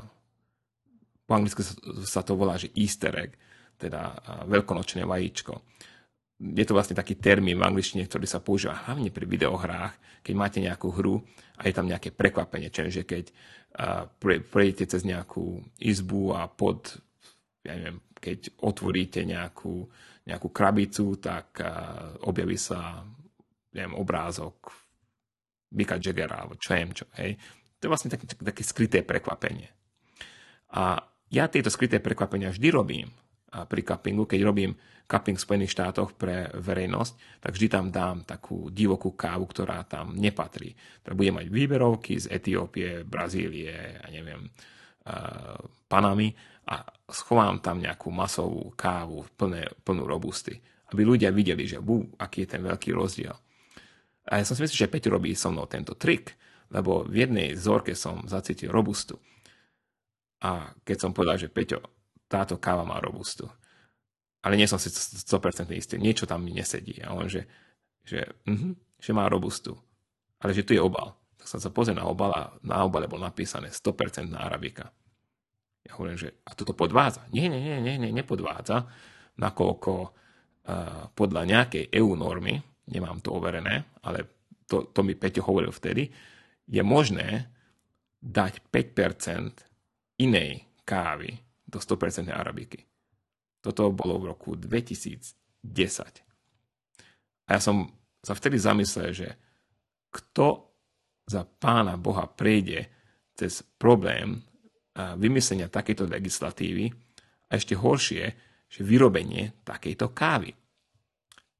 po 1.26 1.32
anglicky 1.34 1.66
sa 2.06 2.22
to 2.22 2.38
volá, 2.38 2.54
že 2.54 2.70
easter 2.78 3.10
egg, 3.18 3.34
teda 3.74 4.14
uh, 4.14 4.42
veľkonočné 4.46 5.02
vajíčko. 5.02 5.58
Je 6.42 6.64
to 6.66 6.74
vlastne 6.74 6.98
taký 6.98 7.18
termín 7.18 7.58
v 7.58 7.66
angličtine, 7.66 8.06
ktorý 8.06 8.26
sa 8.26 8.42
používa 8.42 8.86
hlavne 8.86 9.10
pri 9.10 9.26
videohrách, 9.26 10.22
keď 10.22 10.34
máte 10.34 10.58
nejakú 10.62 10.94
hru 10.94 11.22
a 11.58 11.66
je 11.66 11.74
tam 11.74 11.86
nejaké 11.90 12.14
prekvapenie, 12.14 12.70
čiže 12.70 13.02
keď 13.02 13.24
uh, 13.74 14.06
pre, 14.06 14.38
prejdete 14.38 14.94
cez 14.94 15.02
nejakú 15.02 15.58
izbu 15.82 16.38
a 16.38 16.46
pod, 16.46 17.02
ja 17.66 17.74
neviem, 17.74 17.98
keď 18.22 18.62
otvoríte 18.62 19.26
nejakú, 19.26 19.82
nejakú 20.30 20.48
krabicu, 20.54 21.18
tak 21.18 21.58
uh, 21.58 22.14
objaví 22.30 22.54
sa 22.54 23.02
neviem, 23.74 23.98
obrázok 23.98 24.70
Mika 25.74 25.98
Jaggera, 25.98 26.46
alebo 26.46 26.54
čo 26.54 26.78
viem 26.78 26.94
čo, 26.94 27.10
hej 27.18 27.34
to 27.82 27.90
je 27.90 27.92
vlastne 27.92 28.14
také, 28.14 28.30
také 28.30 28.62
skryté 28.62 29.02
prekvapenie. 29.02 29.66
A 30.70 31.02
ja 31.34 31.50
tieto 31.50 31.66
skryté 31.66 31.98
prekvapenia 31.98 32.54
vždy 32.54 32.68
robím 32.70 33.10
a 33.50 33.66
pri 33.66 33.82
cuppingu, 33.82 34.24
keď 34.24 34.40
robím 34.46 34.78
cupping 35.10 35.36
v 35.36 35.44
Spojených 35.44 35.74
štátoch 35.74 36.14
pre 36.14 36.48
verejnosť, 36.56 37.42
tak 37.42 37.52
vždy 37.52 37.66
tam 37.68 37.90
dám 37.90 38.24
takú 38.24 38.70
divokú 38.70 39.12
kávu, 39.12 39.44
ktorá 39.50 39.84
tam 39.84 40.14
nepatrí. 40.16 40.72
Teda 41.02 41.12
budem 41.12 41.42
mať 41.42 41.46
výberovky 41.50 42.22
z 42.22 42.30
Etiópie, 42.32 43.02
Brazílie, 43.04 43.98
ja 43.98 44.08
neviem, 44.08 44.48
Panamy 45.90 46.32
a 46.70 46.86
schovám 47.10 47.58
tam 47.58 47.82
nejakú 47.82 48.08
masovú 48.14 48.72
kávu 48.78 49.26
plné, 49.34 49.66
plnú 49.82 50.06
robusty, 50.06 50.56
aby 50.94 51.02
ľudia 51.02 51.34
videli, 51.34 51.66
že 51.66 51.82
bú, 51.82 52.06
aký 52.16 52.46
je 52.46 52.56
ten 52.56 52.62
veľký 52.62 52.94
rozdiel. 52.94 53.34
A 54.30 54.38
ja 54.38 54.46
som 54.46 54.54
si 54.54 54.62
myslel, 54.62 54.86
že 54.86 54.92
Peťo 54.92 55.10
robí 55.10 55.34
so 55.34 55.50
mnou 55.50 55.66
tento 55.66 55.98
trik, 55.98 56.38
lebo 56.72 57.04
v 57.04 57.28
jednej 57.28 57.48
zorke 57.54 57.92
som 57.92 58.24
zacítil 58.24 58.72
robustu. 58.72 59.20
A 60.42 60.72
keď 60.82 60.96
som 60.98 61.14
povedal, 61.14 61.38
že 61.38 61.52
Peťo, 61.52 61.84
táto 62.26 62.56
káva 62.56 62.82
má 62.82 62.96
robustu, 62.98 63.46
ale 64.42 64.58
nie 64.58 64.66
som 64.66 64.80
si 64.80 64.90
100% 64.90 65.70
istý, 65.76 66.00
niečo 66.00 66.26
tam 66.26 66.42
mi 66.42 66.50
nesedí. 66.50 66.98
A 67.04 67.14
on, 67.14 67.30
že, 67.30 67.46
že, 68.02 68.26
uh-huh, 68.48 68.74
že 68.98 69.10
má 69.14 69.30
robustu, 69.30 69.78
ale 70.42 70.50
že 70.50 70.66
tu 70.66 70.74
je 70.74 70.82
obal. 70.82 71.14
Tak 71.38 71.46
som 71.46 71.60
sa 71.62 71.70
pozrel 71.70 71.94
na 71.94 72.08
obal 72.08 72.34
a 72.34 72.42
na 72.66 72.82
obale 72.82 73.06
bol 73.06 73.22
napísané 73.22 73.70
100% 73.70 74.32
na 74.32 74.42
arabika. 74.42 74.90
Ja 75.86 75.94
hovorím, 75.94 76.18
že 76.18 76.42
a 76.42 76.56
toto 76.58 76.74
podvádza. 76.74 77.30
Nie, 77.30 77.46
nie, 77.46 77.62
nie, 77.62 77.78
nie, 77.78 77.94
nie 77.98 78.10
nepodvádza, 78.10 78.86
nakoľko 79.38 79.92
uh, 80.02 80.10
podľa 81.14 81.42
nejakej 81.46 81.84
EU 82.02 82.18
normy, 82.18 82.58
nemám 82.90 83.22
to 83.22 83.34
overené, 83.34 83.86
ale 84.02 84.26
to, 84.66 84.90
to 84.90 85.00
mi 85.06 85.14
Peťo 85.14 85.46
hovoril 85.46 85.70
vtedy, 85.70 86.10
je 86.66 86.82
možné 86.82 87.50
dať 88.22 88.60
5% 88.70 90.22
inej 90.22 90.62
kávy 90.86 91.42
do 91.66 91.82
100% 91.82 92.30
arabiky. 92.30 92.86
Toto 93.62 93.90
bolo 93.90 94.18
v 94.18 94.24
roku 94.34 94.56
2010. 94.58 96.22
A 97.46 97.52
ja 97.54 97.60
som 97.62 97.86
sa 98.22 98.34
vtedy 98.38 98.58
zamyslel, 98.58 99.12
že 99.14 99.34
kto 100.14 100.70
za 101.26 101.44
pána 101.46 101.96
Boha 101.98 102.26
prejde 102.26 102.86
cez 103.34 103.62
problém 103.64 104.42
vymyslenia 104.94 105.68
takejto 105.72 106.06
legislatívy 106.06 106.92
a 107.48 107.56
ešte 107.56 107.74
horšie, 107.74 108.34
že 108.68 108.84
vyrobenie 108.84 109.52
takejto 109.64 110.12
kávy. 110.12 110.52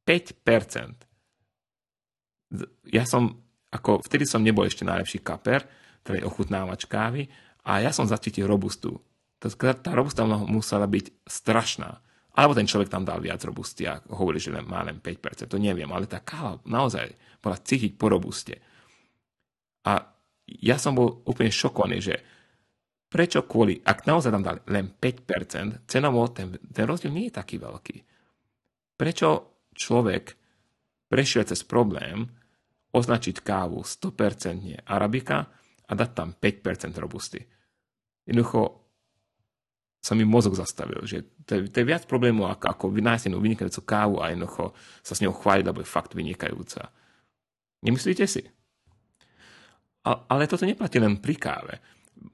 5%. 0.05 2.93
Ja 2.93 3.09
som, 3.09 3.42
ako 3.73 4.05
vtedy 4.05 4.29
som 4.29 4.45
nebol 4.45 4.69
ešte 4.69 4.85
najlepší 4.85 5.25
kaper, 5.25 5.65
teda 6.05 6.29
ochutnávač 6.29 6.85
kávy, 6.85 7.27
a 7.63 7.79
ja 7.79 7.95
som 7.95 8.11
zacítil 8.11 8.51
robustu. 8.51 8.99
Tá 9.39 9.93
robusta 9.95 10.27
musela 10.27 10.87
byť 10.87 11.27
strašná. 11.27 12.03
Alebo 12.33 12.57
ten 12.57 12.67
človek 12.67 12.89
tam 12.89 13.05
dal 13.05 13.21
viac 13.21 13.45
robusty 13.45 13.85
a 13.85 14.01
hovorí, 14.17 14.41
že 14.41 14.51
len 14.51 14.65
má 14.65 14.83
len 14.83 14.99
5%. 14.99 15.47
To 15.47 15.61
neviem, 15.61 15.91
ale 15.93 16.09
tá 16.09 16.19
káva 16.25 16.59
naozaj 16.65 17.13
bola 17.45 17.61
cítiť 17.61 17.95
po 18.01 18.09
robuste. 18.09 18.57
A 19.85 20.01
ja 20.47 20.77
som 20.81 20.97
bol 20.97 21.23
úplne 21.29 21.53
šokovaný, 21.53 21.99
že 22.01 22.17
prečo 23.13 23.45
kvôli, 23.45 23.79
ak 23.85 24.09
naozaj 24.09 24.33
tam 24.33 24.43
dali 24.43 24.61
len 24.73 24.89
5%, 24.97 25.85
cenovo 25.85 26.25
ten, 26.33 26.57
ten 26.73 26.89
rozdiel 26.89 27.13
nie 27.13 27.29
je 27.29 27.37
taký 27.37 27.61
veľký. 27.61 27.97
Prečo 28.97 29.29
človek 29.77 30.25
prešiel 31.13 31.45
cez 31.45 31.61
problém 31.69 32.33
označiť 32.93 33.41
kávu 33.41 33.81
100% 33.81 34.85
arabika 34.85 35.49
a 35.89 35.93
dať 35.93 36.11
tam 36.13 36.29
5% 36.37 36.93
robusty. 37.01 37.41
Jednoducho 38.29 38.83
sa 40.03 40.19
mi 40.19 40.27
mozog 40.27 40.59
zastavil, 40.59 40.99
že 41.07 41.23
to 41.47 41.57
je, 41.57 41.61
to 41.71 41.77
je 41.83 41.87
viac 41.87 42.05
problémov 42.11 42.51
ako, 42.51 42.67
ako 42.69 42.85
vynájsť 42.91 43.25
jednu 43.31 43.39
vynikajúcu 43.39 43.81
kávu 43.87 44.17
a 44.19 44.35
jednoducho 44.35 44.75
sa 45.01 45.15
s 45.15 45.23
ňou 45.23 45.31
chváliť, 45.31 45.65
lebo 45.65 45.79
je 45.81 45.89
fakt 45.89 46.13
vynikajúca. 46.13 46.91
Nemyslíte 47.87 48.27
si? 48.27 48.43
A, 50.03 50.27
ale 50.27 50.51
toto 50.51 50.67
neplatí 50.67 50.99
len 50.99 51.23
pri 51.23 51.39
káve. 51.39 51.75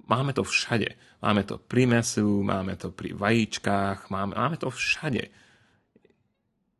Máme 0.08 0.32
to 0.32 0.44
všade. 0.44 0.96
Máme 1.20 1.44
to 1.44 1.60
pri 1.60 1.84
mesu, 1.84 2.40
máme 2.40 2.76
to 2.80 2.88
pri 2.88 3.12
vajíčkách, 3.12 4.08
máme, 4.08 4.32
máme 4.32 4.56
to 4.56 4.72
všade. 4.72 5.28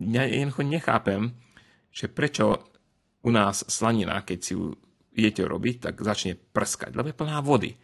Ja 0.00 0.24
jednoducho 0.24 0.62
nechápem, 0.64 1.36
že 1.92 2.08
prečo 2.08 2.67
u 3.22 3.30
nás 3.34 3.66
slanina, 3.66 4.22
keď 4.22 4.38
si 4.38 4.52
ju 4.54 4.74
idete 5.14 5.42
robiť, 5.42 5.90
tak 5.90 5.94
začne 6.02 6.38
prskať, 6.38 6.94
lebo 6.94 7.10
je 7.10 7.18
plná 7.18 7.38
vody 7.42 7.74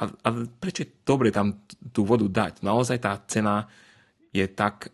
a, 0.00 0.04
a 0.08 0.28
prečo 0.48 0.82
je 0.82 0.92
dobre 1.04 1.28
tam 1.28 1.68
tú 1.92 2.08
vodu 2.08 2.24
dať? 2.24 2.64
Naozaj 2.64 2.98
tá 3.04 3.12
cena 3.28 3.68
je 4.32 4.48
tak 4.48 4.88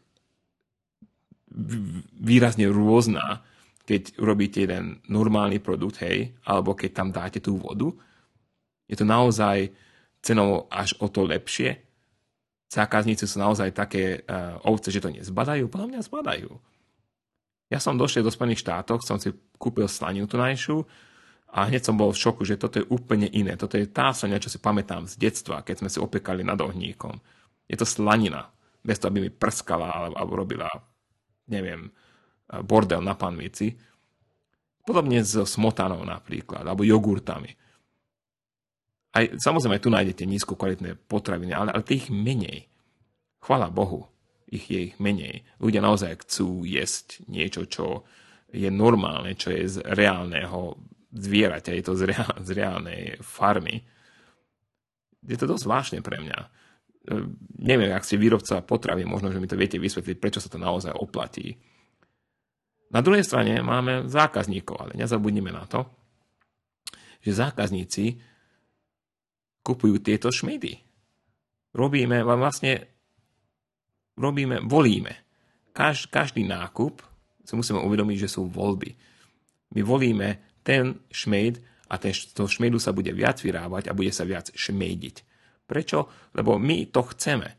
výrazne 2.18 2.66
rôzna, 2.66 3.46
keď 3.86 4.18
robíte 4.18 4.66
jeden 4.66 4.98
normálny 5.06 5.62
produkt, 5.62 6.02
hej, 6.02 6.34
alebo 6.42 6.74
keď 6.74 6.90
tam 6.90 7.08
dáte 7.14 7.38
tú 7.38 7.54
vodu. 7.54 7.94
Je 8.90 8.98
to 8.98 9.06
naozaj 9.06 9.70
cenou 10.18 10.66
až 10.66 10.98
o 10.98 11.06
to 11.06 11.22
lepšie. 11.22 11.86
Zákazníci 12.66 13.30
sú 13.30 13.38
naozaj 13.38 13.70
také 13.70 14.26
uh, 14.26 14.58
ovce, 14.66 14.90
že 14.90 14.98
to 14.98 15.14
nezbadajú. 15.14 15.70
Podľa 15.70 15.86
mňa 15.86 16.00
zbadajú. 16.02 16.50
Ja 17.66 17.82
som 17.82 17.98
došiel 17.98 18.22
do 18.22 18.30
Spojených 18.30 18.62
štátov, 18.62 19.02
som 19.02 19.18
si 19.18 19.34
kúpil 19.58 19.90
slaninu 19.90 20.30
tunajšiu, 20.30 20.86
a 21.56 21.72
hneď 21.72 21.88
som 21.88 21.96
bol 21.96 22.12
v 22.12 22.20
šoku, 22.20 22.44
že 22.44 22.60
toto 22.60 22.82
je 22.82 22.88
úplne 22.92 23.30
iné. 23.32 23.56
Toto 23.56 23.80
je 23.80 23.88
tá 23.88 24.12
slania, 24.12 24.42
čo 24.42 24.52
si 24.52 24.60
pamätám 24.60 25.08
z 25.08 25.16
detstva, 25.16 25.64
keď 25.64 25.80
sme 25.80 25.88
si 25.88 25.96
opekali 25.96 26.44
nad 26.44 26.60
ohníkom. 26.60 27.16
Je 27.64 27.78
to 27.80 27.88
slanina. 27.88 28.52
Bez 28.84 29.00
toho, 29.00 29.08
aby 29.08 29.24
mi 29.24 29.32
prskala 29.32 29.88
alebo, 29.88 30.14
alebo 30.20 30.32
robila, 30.36 30.68
neviem, 31.48 31.88
bordel 32.66 33.00
na 33.00 33.16
panvici. 33.16 33.72
Podobne 34.84 35.24
s 35.24 35.32
smotanou 35.48 36.04
napríklad, 36.04 36.60
alebo 36.60 36.84
jogurtami. 36.84 37.50
Aj, 39.16 39.24
samozrejme, 39.40 39.80
tu 39.80 39.88
nájdete 39.88 40.28
nízko 40.28 40.60
kvalitné 40.60 41.08
potraviny, 41.08 41.56
ale, 41.56 41.72
ale 41.72 41.88
tých 41.88 42.12
menej. 42.12 42.68
Chvala 43.40 43.72
Bohu, 43.72 44.12
ich 44.46 44.70
je 44.70 44.90
ich 44.92 44.96
menej. 45.02 45.42
Ľudia 45.58 45.82
naozaj 45.82 46.22
chcú 46.26 46.62
jesť 46.62 47.26
niečo, 47.26 47.66
čo 47.66 48.06
je 48.54 48.70
normálne, 48.70 49.34
čo 49.34 49.50
je 49.50 49.66
z 49.66 49.76
reálneho 49.82 50.78
zvieraťa, 51.10 51.72
je 51.74 51.84
to 51.84 51.94
z, 51.98 52.02
reál, 52.12 52.32
z 52.38 52.50
reálnej 52.54 53.02
farmy. 53.24 53.82
Je 55.26 55.36
to 55.38 55.50
dosť 55.50 55.64
zvláštne 55.66 55.98
pre 56.04 56.22
mňa. 56.22 56.38
E, 56.38 56.48
neviem, 57.58 57.90
ak 57.90 58.06
ste 58.06 58.20
výrobca 58.20 58.62
potravy, 58.62 59.02
možno, 59.02 59.34
že 59.34 59.42
mi 59.42 59.50
to 59.50 59.58
viete 59.58 59.80
vysvetliť, 59.80 60.16
prečo 60.20 60.38
sa 60.38 60.52
to 60.52 60.62
naozaj 60.62 60.94
oplatí. 60.94 61.58
Na 62.94 63.02
druhej 63.02 63.26
strane 63.26 63.58
máme 63.66 64.06
zákazníkov, 64.06 64.78
ale 64.78 64.92
nezabudnime 64.94 65.50
na 65.50 65.66
to, 65.66 65.90
že 67.26 67.34
zákazníci 67.34 68.22
kupujú 69.66 69.98
tieto 69.98 70.30
šmedy. 70.30 70.78
Robíme, 71.74 72.22
vlastne 72.22 72.95
robíme, 74.16 74.64
volíme. 74.64 75.12
Kaž, 75.76 76.08
každý 76.08 76.42
nákup 76.48 77.04
si 77.44 77.52
musíme 77.54 77.84
uvedomiť, 77.84 78.26
že 78.26 78.32
sú 78.32 78.48
voľby. 78.48 78.96
My 79.76 79.80
volíme 79.84 80.28
ten 80.66 80.98
šmejd 81.12 81.62
a 81.86 81.94
ten, 82.00 82.10
to 82.10 82.50
šmejdu 82.50 82.82
sa 82.82 82.90
bude 82.90 83.12
viac 83.14 83.38
vyrábať 83.38 83.86
a 83.86 83.96
bude 83.96 84.10
sa 84.10 84.26
viac 84.26 84.50
šmejdiť. 84.50 85.16
Prečo? 85.68 86.32
Lebo 86.34 86.58
my 86.58 86.90
to 86.90 87.06
chceme. 87.14 87.54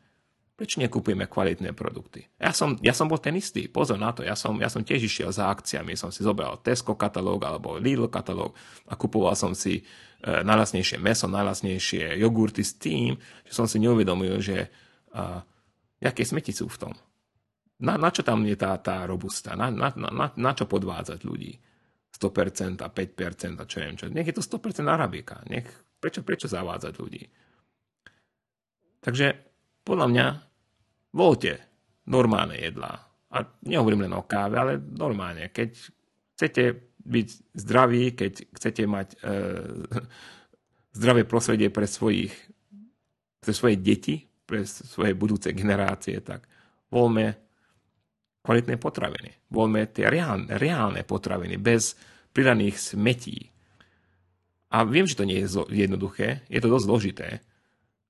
Prečo 0.57 0.81
nekupujeme 0.81 1.29
kvalitné 1.29 1.77
produkty? 1.77 2.25
Ja 2.41 2.49
som, 2.49 2.81
ja 2.81 2.89
som 2.89 3.05
bol 3.05 3.21
ten 3.21 3.37
istý, 3.37 3.69
pozor 3.69 4.01
na 4.01 4.09
to, 4.09 4.25
ja 4.25 4.33
som, 4.33 4.57
ja 4.57 4.73
som 4.73 4.81
tiež 4.81 5.05
išiel 5.05 5.29
za 5.29 5.53
akciami, 5.53 5.93
som 5.93 6.09
si 6.09 6.25
zobral 6.25 6.57
Tesco 6.65 6.97
katalóg 6.97 7.45
alebo 7.45 7.77
Lidl 7.77 8.09
katalóg 8.09 8.57
a 8.89 8.97
kupoval 8.97 9.37
som 9.37 9.53
si 9.53 9.77
e, 9.77 9.83
najlasnejšie 10.25 10.97
meso, 10.97 11.29
najlasnejšie 11.29 12.17
jogurty 12.17 12.65
s 12.65 12.73
tým, 12.73 13.21
že 13.45 13.53
som 13.53 13.69
si 13.69 13.77
neuvedomil, 13.77 14.41
že 14.41 14.73
a, 15.13 15.45
aké 16.03 16.21
smeti 16.25 16.53
sú 16.53 16.69
v 16.69 16.77
tom. 16.77 16.93
Na, 17.77 17.93
na 17.97 18.09
čo 18.09 18.25
tam 18.25 18.41
je 18.45 18.57
tá, 18.57 18.73
tá 18.81 19.05
robusta? 19.05 19.53
Na, 19.53 19.69
na, 19.69 19.93
na, 19.93 20.33
na 20.33 20.51
čo 20.53 20.65
podvádzať 20.65 21.19
ľudí? 21.21 21.53
100% 22.17 22.81
a 22.81 22.89
5% 22.89 23.61
a 23.61 23.65
čo 23.69 23.77
neviem 23.77 23.97
čo. 23.97 24.09
Nech 24.09 24.25
je 24.25 24.35
to 24.37 24.41
100% 24.41 24.89
arabika. 24.89 25.45
Nech, 25.45 25.69
prečo, 26.01 26.25
prečo 26.25 26.49
zavádzať 26.49 26.93
ľudí? 26.97 27.23
Takže 29.05 29.25
podľa 29.85 30.07
mňa 30.09 30.25
voľte 31.13 31.53
normálne 32.09 32.57
jedlá. 32.57 32.97
A 33.29 33.37
nehovorím 33.69 34.09
len 34.09 34.17
o 34.17 34.25
káve, 34.25 34.57
ale 34.57 34.81
normálne. 34.81 35.53
Keď 35.53 35.69
chcete 36.33 36.63
byť 37.07 37.27
zdraví, 37.55 38.17
keď 38.17 38.33
chcete 38.51 38.83
mať 38.89 39.07
e, 39.21 39.27
zdravé 40.97 41.23
prostredie 41.23 41.69
pre, 41.69 41.85
svojich, 41.87 42.33
pre 43.39 43.53
svoje 43.53 43.77
deti, 43.77 44.26
pre 44.47 44.63
svoje 44.63 45.11
budúce 45.11 45.51
generácie, 45.51 46.23
tak 46.23 46.47
voľme 46.87 47.35
kvalitné 48.47 48.79
potraviny. 48.79 49.51
Voľme 49.51 49.91
tie 49.91 50.07
reálne, 50.07 50.47
reálne 50.55 51.03
potraviny, 51.03 51.59
bez 51.59 51.99
pridaných 52.31 52.95
smetí. 52.95 53.51
A 54.71 54.87
viem, 54.87 55.03
že 55.03 55.19
to 55.19 55.27
nie 55.27 55.43
je 55.43 55.67
jednoduché, 55.67 56.47
je 56.47 56.59
to 56.63 56.71
dosť 56.71 56.87
zložité. 56.87 57.27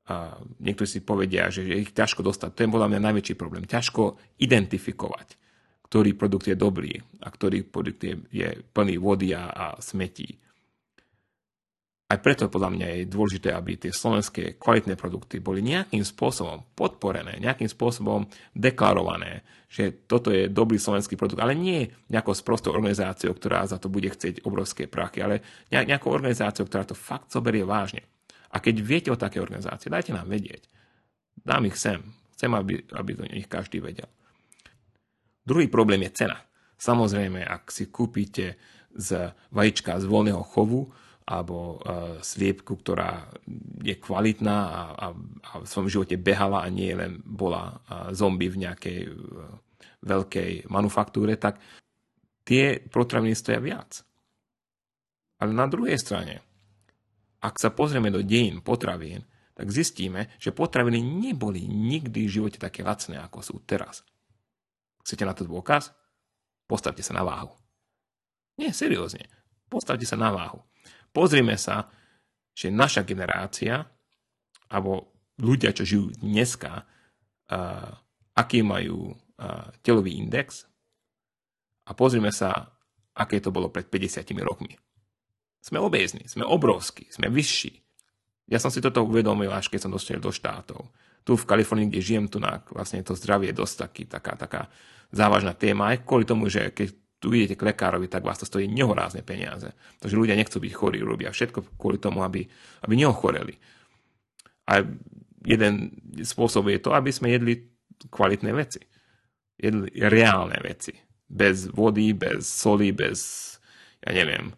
A 0.07 0.37
niektorí 0.61 0.87
si 0.87 1.01
povedia, 1.01 1.49
že 1.49 1.65
je 1.65 1.83
ich 1.83 1.91
ťažko 1.91 2.21
dostať. 2.21 2.53
To 2.53 2.61
je 2.63 2.73
podľa 2.77 2.89
mňa 2.95 3.05
najväčší 3.11 3.35
problém. 3.35 3.65
Ťažko 3.65 4.37
identifikovať, 4.39 5.35
ktorý 5.89 6.15
produkt 6.15 6.47
je 6.47 6.55
dobrý 6.55 6.95
a 7.19 7.27
ktorý 7.27 7.65
produkt 7.65 8.05
je, 8.05 8.15
je 8.29 8.61
plný 8.71 8.95
vody 9.01 9.33
a, 9.33 9.49
a 9.51 9.65
smetí. 9.81 10.37
Aj 12.07 12.23
preto 12.23 12.47
podľa 12.47 12.71
mňa 12.71 12.87
je 12.87 13.11
dôležité, 13.11 13.51
aby 13.51 13.75
tie 13.75 13.91
slovenské 13.91 14.55
kvalitné 14.55 14.95
produkty 14.95 15.43
boli 15.43 15.59
nejakým 15.59 16.07
spôsobom 16.07 16.63
podporené, 16.71 17.35
nejakým 17.43 17.67
spôsobom 17.67 18.23
deklarované, 18.55 19.43
že 19.67 20.07
toto 20.07 20.31
je 20.31 20.47
dobrý 20.47 20.79
slovenský 20.79 21.19
produkt, 21.19 21.43
ale 21.43 21.51
nie 21.51 21.91
nejakou 22.07 22.31
sprostou 22.31 22.71
organizáciou, 22.71 23.35
ktorá 23.35 23.67
za 23.67 23.75
to 23.75 23.91
bude 23.91 24.07
chcieť 24.07 24.47
obrovské 24.47 24.87
prachy, 24.87 25.19
ale 25.19 25.43
nejakou 25.67 26.07
organizáciou, 26.15 26.63
ktorá 26.71 26.87
to 26.87 26.95
fakt 26.95 27.35
zoberie 27.35 27.67
vážne. 27.67 28.07
A 28.55 28.63
keď 28.63 28.75
viete 28.79 29.09
o 29.11 29.19
také 29.19 29.43
organizácie, 29.43 29.91
dajte 29.91 30.15
nám 30.15 30.31
vedieť. 30.31 30.63
Dám 31.43 31.67
ich 31.67 31.75
sem. 31.75 31.99
Chcem, 32.39 32.55
aby, 32.55 32.87
aby 32.95 33.11
to 33.19 33.23
ich 33.27 33.51
každý 33.51 33.83
vedel. 33.83 34.07
Druhý 35.43 35.67
problém 35.67 36.07
je 36.07 36.23
cena. 36.23 36.39
Samozrejme, 36.79 37.43
ak 37.43 37.67
si 37.67 37.91
kúpite 37.91 38.55
z 38.95 39.09
vajíčka 39.51 39.99
z 39.99 40.07
voľného 40.07 40.39
chovu, 40.47 40.87
alebo 41.27 41.83
uh, 41.83 42.23
sliepku, 42.23 42.79
ktorá 42.79 43.27
je 43.83 43.99
kvalitná 43.99 44.57
a, 44.57 44.81
a, 44.95 45.07
a 45.43 45.51
v 45.59 45.67
svojom 45.67 45.91
živote 45.91 46.15
behala 46.15 46.63
a 46.63 46.71
nie 46.71 46.95
len 46.95 47.19
bola 47.19 47.83
uh, 47.91 48.15
zombie 48.15 48.47
v 48.47 48.63
nejakej 48.63 48.99
uh, 49.11 49.13
veľkej 50.07 50.71
manufaktúre, 50.71 51.35
tak 51.35 51.59
tie 52.47 52.79
potraviny 52.79 53.35
stoja 53.35 53.59
viac. 53.59 54.07
Ale 55.43 55.51
na 55.51 55.67
druhej 55.67 55.99
strane, 55.99 56.39
ak 57.43 57.59
sa 57.59 57.75
pozrieme 57.75 58.07
do 58.07 58.23
dejín 58.23 58.63
potravín, 58.63 59.27
tak 59.57 59.73
zistíme, 59.73 60.31
že 60.37 60.55
potraviny 60.55 61.01
neboli 61.01 61.65
nikdy 61.65 62.29
v 62.29 62.33
živote 62.39 62.61
také 62.61 62.85
lacné, 62.85 63.19
ako 63.19 63.41
sú 63.41 63.55
teraz. 63.65 64.05
Chcete 65.03 65.25
na 65.25 65.33
to 65.33 65.43
dôkaz? 65.43 65.91
Postavte 66.69 67.01
sa 67.01 67.17
na 67.17 67.25
váhu. 67.25 67.51
Nie, 68.57 68.69
seriózne. 68.73 69.25
Postavte 69.67 70.05
sa 70.05 70.15
na 70.15 70.29
váhu. 70.29 70.61
Pozrime 71.17 71.57
sa, 71.57 71.89
že 72.53 72.69
naša 72.69 73.01
generácia, 73.01 73.81
alebo 74.69 75.17
ľudia, 75.41 75.73
čo 75.73 75.81
žijú 75.81 76.13
dneska, 76.21 76.85
uh, 76.85 77.89
aký 78.37 78.61
majú 78.61 79.17
uh, 79.17 79.73
telový 79.81 80.13
index 80.13 80.69
a 81.89 81.97
pozrime 81.97 82.29
sa, 82.29 82.69
aké 83.17 83.41
to 83.41 83.49
bolo 83.49 83.73
pred 83.73 83.89
50 83.89 84.29
rokmi. 84.45 84.77
Sme 85.57 85.81
obézni, 85.81 86.29
sme 86.29 86.45
obrovskí, 86.45 87.09
sme 87.09 87.33
vyšší. 87.33 87.73
Ja 88.53 88.61
som 88.61 88.69
si 88.69 88.77
toto 88.77 89.01
uvedomil, 89.01 89.49
až 89.49 89.73
keď 89.73 89.89
som 89.89 89.91
došiel 89.97 90.21
do 90.21 90.29
štátov. 90.29 90.85
Tu 91.25 91.33
v 91.33 91.47
Kalifornii, 91.49 91.89
kde 91.89 92.05
žijem, 92.05 92.25
tu 92.29 92.37
na, 92.37 92.61
vlastne 92.69 93.01
to 93.01 93.17
zdravie 93.17 93.49
je 93.49 93.57
dosť 93.57 93.75
taký, 93.89 94.03
taká, 94.05 94.37
taká 94.37 94.61
závažná 95.09 95.57
téma, 95.57 95.97
aj 95.97 96.05
kvôli 96.05 96.29
tomu, 96.29 96.45
že 96.45 96.69
keď 96.69 96.93
tu 97.17 97.33
idete 97.33 97.57
k 97.57 97.65
lekárovi, 97.73 98.05
tak 98.05 98.21
vás 98.21 98.37
to 98.37 98.45
stojí 98.45 98.69
nehorázne 98.69 99.25
peniaze. 99.25 99.73
Takže 99.97 100.17
ľudia 100.17 100.37
nechcú 100.37 100.61
byť 100.61 100.73
chorí, 100.73 101.01
robia 101.01 101.33
všetko 101.33 101.77
kvôli 101.77 101.97
tomu, 101.97 102.21
aby, 102.21 102.45
aby 102.85 102.93
neochoreli. 102.93 103.57
A 104.69 104.85
jeden 105.41 105.97
spôsob 106.21 106.69
je 106.69 106.79
to, 106.83 106.93
aby 106.93 107.09
sme 107.09 107.33
jedli 107.33 107.73
kvalitné 108.11 108.51
veci. 108.53 108.81
Jedli 109.57 109.89
reálne 109.97 110.61
veci. 110.61 110.93
Bez 111.27 111.67
vody, 111.73 112.13
bez 112.13 112.45
soli, 112.45 112.93
bez, 112.93 113.57
ja 114.05 114.13
neviem, 114.13 114.53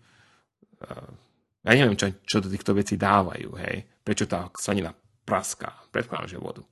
ja 1.63 1.71
neviem, 1.75 1.95
čo, 1.95 2.11
čo 2.23 2.43
do 2.43 2.51
týchto 2.51 2.75
vecí 2.75 2.95
dávajú, 2.95 3.55
hej. 3.59 3.87
Prečo 4.03 4.27
tá 4.27 4.47
slanina 4.55 4.95
praská. 5.27 5.75
Predkladám, 5.91 6.31
že 6.31 6.41
vodu. 6.41 6.63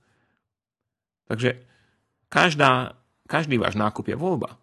Takže 1.28 1.60
každá, 2.32 2.96
každý 3.28 3.60
váš 3.60 3.76
nákup 3.76 4.08
je 4.08 4.18
voľba. 4.18 4.56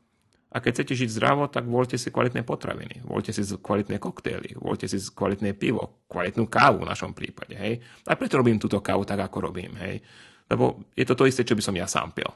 A 0.54 0.62
keď 0.62 0.70
chcete 0.80 0.94
žiť 0.94 1.10
zdravo, 1.18 1.50
tak 1.50 1.66
voľte 1.66 1.98
si 1.98 2.14
kvalitné 2.14 2.46
potraviny, 2.46 3.02
voľte 3.02 3.34
si 3.34 3.42
kvalitné 3.42 3.98
koktejly, 3.98 4.54
voľte 4.54 4.86
si 4.86 5.02
kvalitné 5.02 5.58
pivo, 5.58 6.06
kvalitnú 6.06 6.46
kávu 6.46 6.86
v 6.86 6.90
našom 6.94 7.10
prípade, 7.10 7.58
hej. 7.58 7.82
A 8.06 8.14
preto 8.14 8.38
robím 8.38 8.62
túto 8.62 8.78
kávu 8.78 9.02
tak, 9.02 9.18
ako 9.18 9.50
robím, 9.50 9.74
hej. 9.82 9.98
Lebo 10.46 10.94
je 10.94 11.02
to 11.02 11.18
to 11.18 11.26
isté, 11.26 11.42
čo 11.42 11.58
by 11.58 11.62
som 11.64 11.74
ja 11.74 11.90
sám 11.90 12.14
pil. 12.14 12.30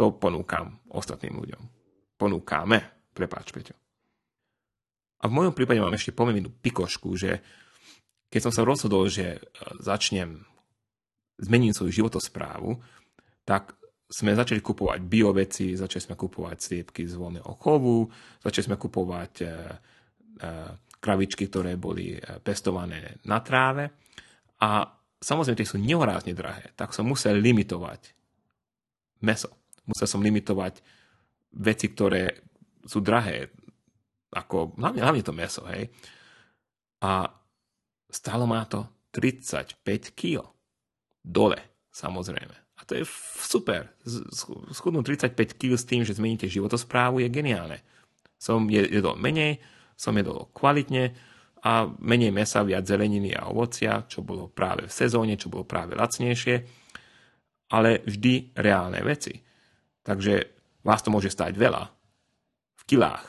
To 0.00 0.16
ponúkam 0.16 0.80
ostatným 0.88 1.36
ľuďom. 1.36 1.62
Ponúkame. 2.16 3.10
Prepáč, 3.12 3.50
Peťo. 3.50 3.74
A 5.18 5.24
v 5.26 5.34
mojom 5.34 5.52
prípade 5.52 5.82
mám 5.82 5.92
ešte 5.92 6.14
pomenú 6.14 6.54
pikošku, 6.62 7.18
že 7.18 7.42
keď 8.30 8.40
som 8.48 8.52
sa 8.54 8.62
rozhodol, 8.62 9.10
že 9.10 9.36
e, 9.36 9.38
začnem, 9.82 10.46
zmením 11.42 11.74
svoju 11.74 11.90
životosprávu, 12.02 12.78
tak 13.42 13.77
sme 14.08 14.32
začali 14.32 14.64
kupovať 14.64 15.04
bioveci, 15.04 15.76
začali 15.76 16.02
sme 16.02 16.16
kupovať 16.16 16.56
sliepky 16.56 17.04
z 17.04 17.14
voľného 17.20 17.52
chovu, 17.60 18.08
začali 18.40 18.72
sme 18.72 18.76
kupovať 18.80 19.32
e, 19.44 19.46
kravičky, 20.98 21.44
ktoré 21.52 21.76
boli 21.76 22.16
pestované 22.40 23.20
na 23.28 23.38
tráve 23.44 23.92
a 24.58 24.88
samozrejme 25.18 25.58
tie 25.58 25.68
sú 25.68 25.78
nehorázne 25.78 26.32
drahé, 26.32 26.72
tak 26.74 26.94
som 26.94 27.06
musel 27.06 27.38
limitovať 27.38 28.14
meso. 29.22 29.50
Musel 29.86 30.06
som 30.06 30.22
limitovať 30.22 30.80
veci, 31.58 31.86
ktoré 31.90 32.44
sú 32.84 33.00
drahé, 33.00 33.50
ako, 34.30 34.76
hlavne, 34.76 35.00
hlavne 35.00 35.22
to 35.24 35.32
meso, 35.34 35.64
hej. 35.68 35.88
A 37.02 37.26
stalo 38.10 38.44
má 38.44 38.64
to 38.68 38.84
35 39.14 40.12
kg. 40.12 40.44
Dole, 41.24 41.88
samozrejme. 41.90 42.67
A 42.78 42.86
to 42.86 42.94
je 42.94 43.04
super. 43.42 43.90
Schudnúť 44.70 45.34
35 45.34 45.58
kg 45.58 45.72
s 45.74 45.84
tým, 45.84 46.06
že 46.06 46.14
zmeníte 46.14 46.46
životosprávu, 46.46 47.18
je 47.20 47.28
geniálne. 47.28 47.82
Som 48.38 48.70
jedol 48.70 49.18
menej, 49.18 49.58
som 49.98 50.14
jedol 50.14 50.46
kvalitne 50.54 51.10
a 51.66 51.90
menej 51.98 52.30
mesa, 52.30 52.62
viac 52.62 52.86
zeleniny 52.86 53.34
a 53.34 53.50
ovocia, 53.50 54.06
čo 54.06 54.22
bolo 54.22 54.46
práve 54.46 54.86
v 54.86 54.94
sezóne, 54.94 55.34
čo 55.34 55.50
bolo 55.50 55.66
práve 55.66 55.98
lacnejšie, 55.98 56.56
ale 57.74 58.06
vždy 58.06 58.54
reálne 58.54 59.02
veci. 59.02 59.34
Takže 60.06 60.34
vás 60.86 61.02
to 61.02 61.10
môže 61.10 61.34
stať 61.34 61.58
veľa. 61.58 61.82
V 62.78 62.82
kilách 62.86 63.26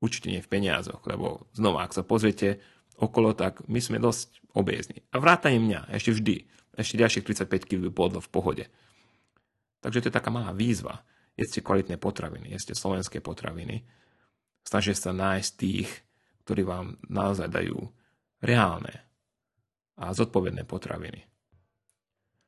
určite 0.00 0.32
nie 0.32 0.40
v 0.40 0.50
peniazoch, 0.50 1.04
lebo 1.04 1.44
znova, 1.52 1.84
ak 1.84 1.92
sa 1.92 2.00
pozriete 2.00 2.64
okolo, 2.96 3.36
tak 3.36 3.60
my 3.68 3.78
sme 3.78 4.00
dosť 4.00 4.40
obézni. 4.56 5.04
A 5.12 5.20
vrátane 5.20 5.60
mňa, 5.60 5.92
ešte 5.94 6.16
vždy, 6.16 6.36
ešte 6.78 7.02
ďalších 7.02 7.26
35 7.26 7.68
kg 7.68 7.82
bolo 7.90 8.22
v 8.22 8.30
pohode. 8.30 8.64
Takže 9.82 10.06
to 10.06 10.08
je 10.10 10.18
taká 10.18 10.30
malá 10.30 10.54
výzva. 10.54 11.02
Jedzte 11.38 11.62
kvalitné 11.62 11.98
potraviny, 11.98 12.50
jedzte 12.54 12.74
slovenské 12.74 13.22
potraviny. 13.22 13.82
Snažte 14.62 14.94
sa 14.94 15.14
nájsť 15.14 15.50
tých, 15.54 15.90
ktorí 16.46 16.66
vám 16.66 16.98
naozaj 17.06 17.50
dajú 17.50 17.78
reálne 18.42 19.06
a 19.98 20.14
zodpovedné 20.14 20.66
potraviny. 20.66 21.26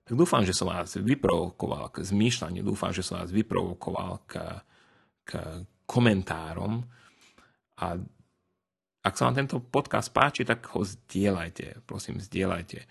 Tak 0.06 0.14
dúfam, 0.18 0.42
že 0.42 0.54
som 0.54 0.70
vás 0.70 0.98
vyprovokoval 0.98 1.94
k 1.94 2.02
zmýšľaniu, 2.02 2.66
dúfam, 2.66 2.90
že 2.90 3.06
som 3.06 3.22
vás 3.22 3.30
vyprovokoval 3.30 4.26
k, 4.26 4.32
k 5.22 5.30
komentárom, 5.86 6.82
a 7.80 7.96
ak 9.00 9.14
sa 9.16 9.26
vám 9.28 9.40
tento 9.40 9.64
podcast 9.64 10.12
páči, 10.12 10.44
tak 10.44 10.68
ho 10.76 10.84
zdieľajte, 10.84 11.88
prosím, 11.88 12.20
zdieľajte. 12.20 12.84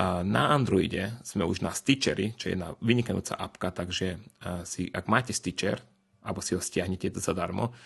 Na 0.00 0.42
Androide 0.48 1.20
sme 1.20 1.44
už 1.44 1.60
na 1.60 1.76
Stitcheri, 1.76 2.32
čo 2.32 2.48
je 2.48 2.56
jedna 2.56 2.72
vynikajúca 2.80 3.36
apka, 3.36 3.68
takže 3.68 4.16
si, 4.64 4.88
ak 4.88 5.04
máte 5.04 5.36
Stitcher, 5.36 5.76
alebo 6.24 6.40
si 6.40 6.56
ho 6.56 6.64
stiahnete 6.64 7.12
zadarmo, 7.20 7.76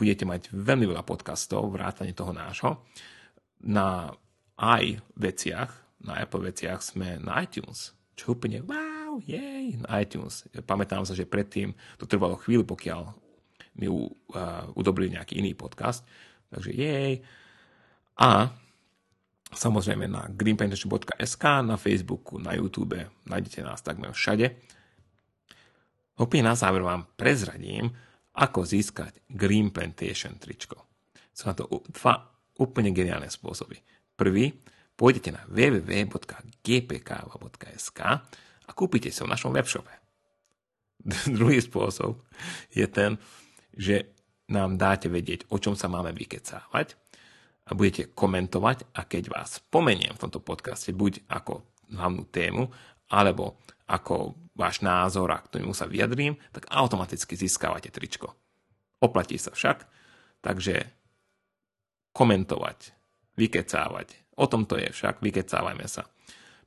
budete 0.00 0.24
mať 0.24 0.48
veľmi 0.48 0.88
veľa 0.88 1.04
podcastov, 1.04 1.68
vrátane 1.68 2.16
toho 2.16 2.32
nášho. 2.32 2.88
Na 3.68 4.08
i 4.58 4.96
veciach, 5.18 5.70
na 6.08 6.24
Apple 6.24 6.48
veciach 6.48 6.80
sme 6.80 7.20
na 7.20 7.42
iTunes, 7.44 7.92
čo 8.16 8.32
úplne 8.34 8.64
wow, 8.64 9.20
jej, 9.22 9.76
na 9.84 10.00
iTunes. 10.00 10.48
Pamätám 10.64 11.04
sa, 11.04 11.14
že 11.14 11.28
predtým 11.28 11.76
to 12.00 12.08
trvalo 12.08 12.40
chvíľu, 12.40 12.64
pokiaľ 12.64 13.12
mi 13.78 13.86
uh, 13.86 14.02
udobrili 14.74 15.14
nejaký 15.14 15.38
iný 15.38 15.54
podcast. 15.54 16.02
Takže 16.50 16.70
jej. 16.74 17.22
A 18.18 18.50
samozrejme 19.54 20.08
na 20.08 20.28
greenplantation.sk, 20.28 21.44
na 21.64 21.76
Facebooku, 21.80 22.36
na 22.36 22.52
YouTube, 22.56 23.08
nájdete 23.24 23.64
nás 23.64 23.80
takmer 23.80 24.12
všade. 24.12 24.52
Opäť 26.18 26.42
na 26.42 26.58
záver 26.58 26.82
vám 26.82 27.06
prezradím, 27.14 27.94
ako 28.38 28.62
získať 28.66 29.18
Green 29.30 29.70
Plantation 29.70 30.38
tričko. 30.38 30.86
Sú 31.34 31.48
na 31.50 31.54
to 31.54 31.82
dva 31.90 32.30
úplne 32.58 32.90
geniálne 32.90 33.30
spôsoby. 33.30 33.78
Prvý, 34.18 34.50
pôjdete 34.98 35.30
na 35.30 35.46
www.gpkava.sk 35.46 38.00
a 38.66 38.70
kúpite 38.74 39.14
sa 39.14 39.22
v 39.26 39.32
našom 39.32 39.52
webshope. 39.54 39.94
Druhý 41.38 41.62
spôsob 41.62 42.18
je 42.74 42.86
ten, 42.90 43.18
že 43.74 44.06
nám 44.50 44.74
dáte 44.74 45.06
vedieť, 45.06 45.46
o 45.54 45.62
čom 45.62 45.78
sa 45.78 45.86
máme 45.86 46.10
vykecávať 46.16 46.98
a 47.68 47.76
budete 47.76 48.10
komentovať 48.16 48.96
a 48.96 49.04
keď 49.04 49.24
vás 49.28 49.60
pomeniem 49.68 50.16
v 50.16 50.22
tomto 50.24 50.40
podcaste 50.40 50.96
buď 50.96 51.28
ako 51.28 51.62
hlavnú 51.92 52.24
tému, 52.32 52.72
alebo 53.12 53.60
ako 53.88 54.36
váš 54.56 54.84
názor 54.84 55.32
a 55.32 55.40
k 55.40 55.60
tomu 55.60 55.72
sa 55.72 55.88
vyjadrím, 55.88 56.36
tak 56.52 56.68
automaticky 56.68 57.36
získávate 57.36 57.92
tričko. 57.92 58.32
Oplatí 58.98 59.38
sa 59.38 59.54
však, 59.54 59.86
takže 60.42 60.82
komentovať, 62.12 62.78
vykecávať. 63.38 64.36
O 64.36 64.50
tom 64.50 64.66
to 64.66 64.76
je 64.76 64.90
však, 64.90 65.22
vykecávajme 65.22 65.86
sa. 65.86 66.10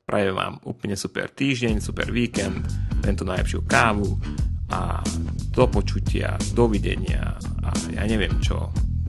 Prajem 0.02 0.34
vám 0.34 0.58
úplne 0.66 0.98
super 0.98 1.30
týždeň, 1.30 1.78
super 1.78 2.10
víkend, 2.10 2.66
tento 3.04 3.22
najlepšiu 3.22 3.62
kávu 3.68 4.18
a 4.72 5.04
do 5.52 5.64
počutia, 5.68 6.34
dovidenia 6.56 7.38
a 7.62 7.70
ja 7.92 8.02
neviem 8.08 8.40
čo, 8.42 8.72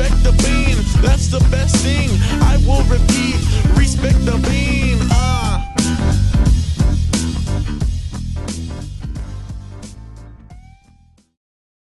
respect 0.00 0.24
the 0.24 0.32
bean. 0.42 0.76
That's 1.02 1.28
the 1.28 1.40
best 1.50 1.76
thing. 1.76 2.08
I 2.42 2.56
will 2.66 2.82
repeat, 2.84 3.36
respect 3.76 4.24
the 4.24 4.38
bean. 4.48 4.98
Ah. 5.10 5.66
Uh. 5.66 5.69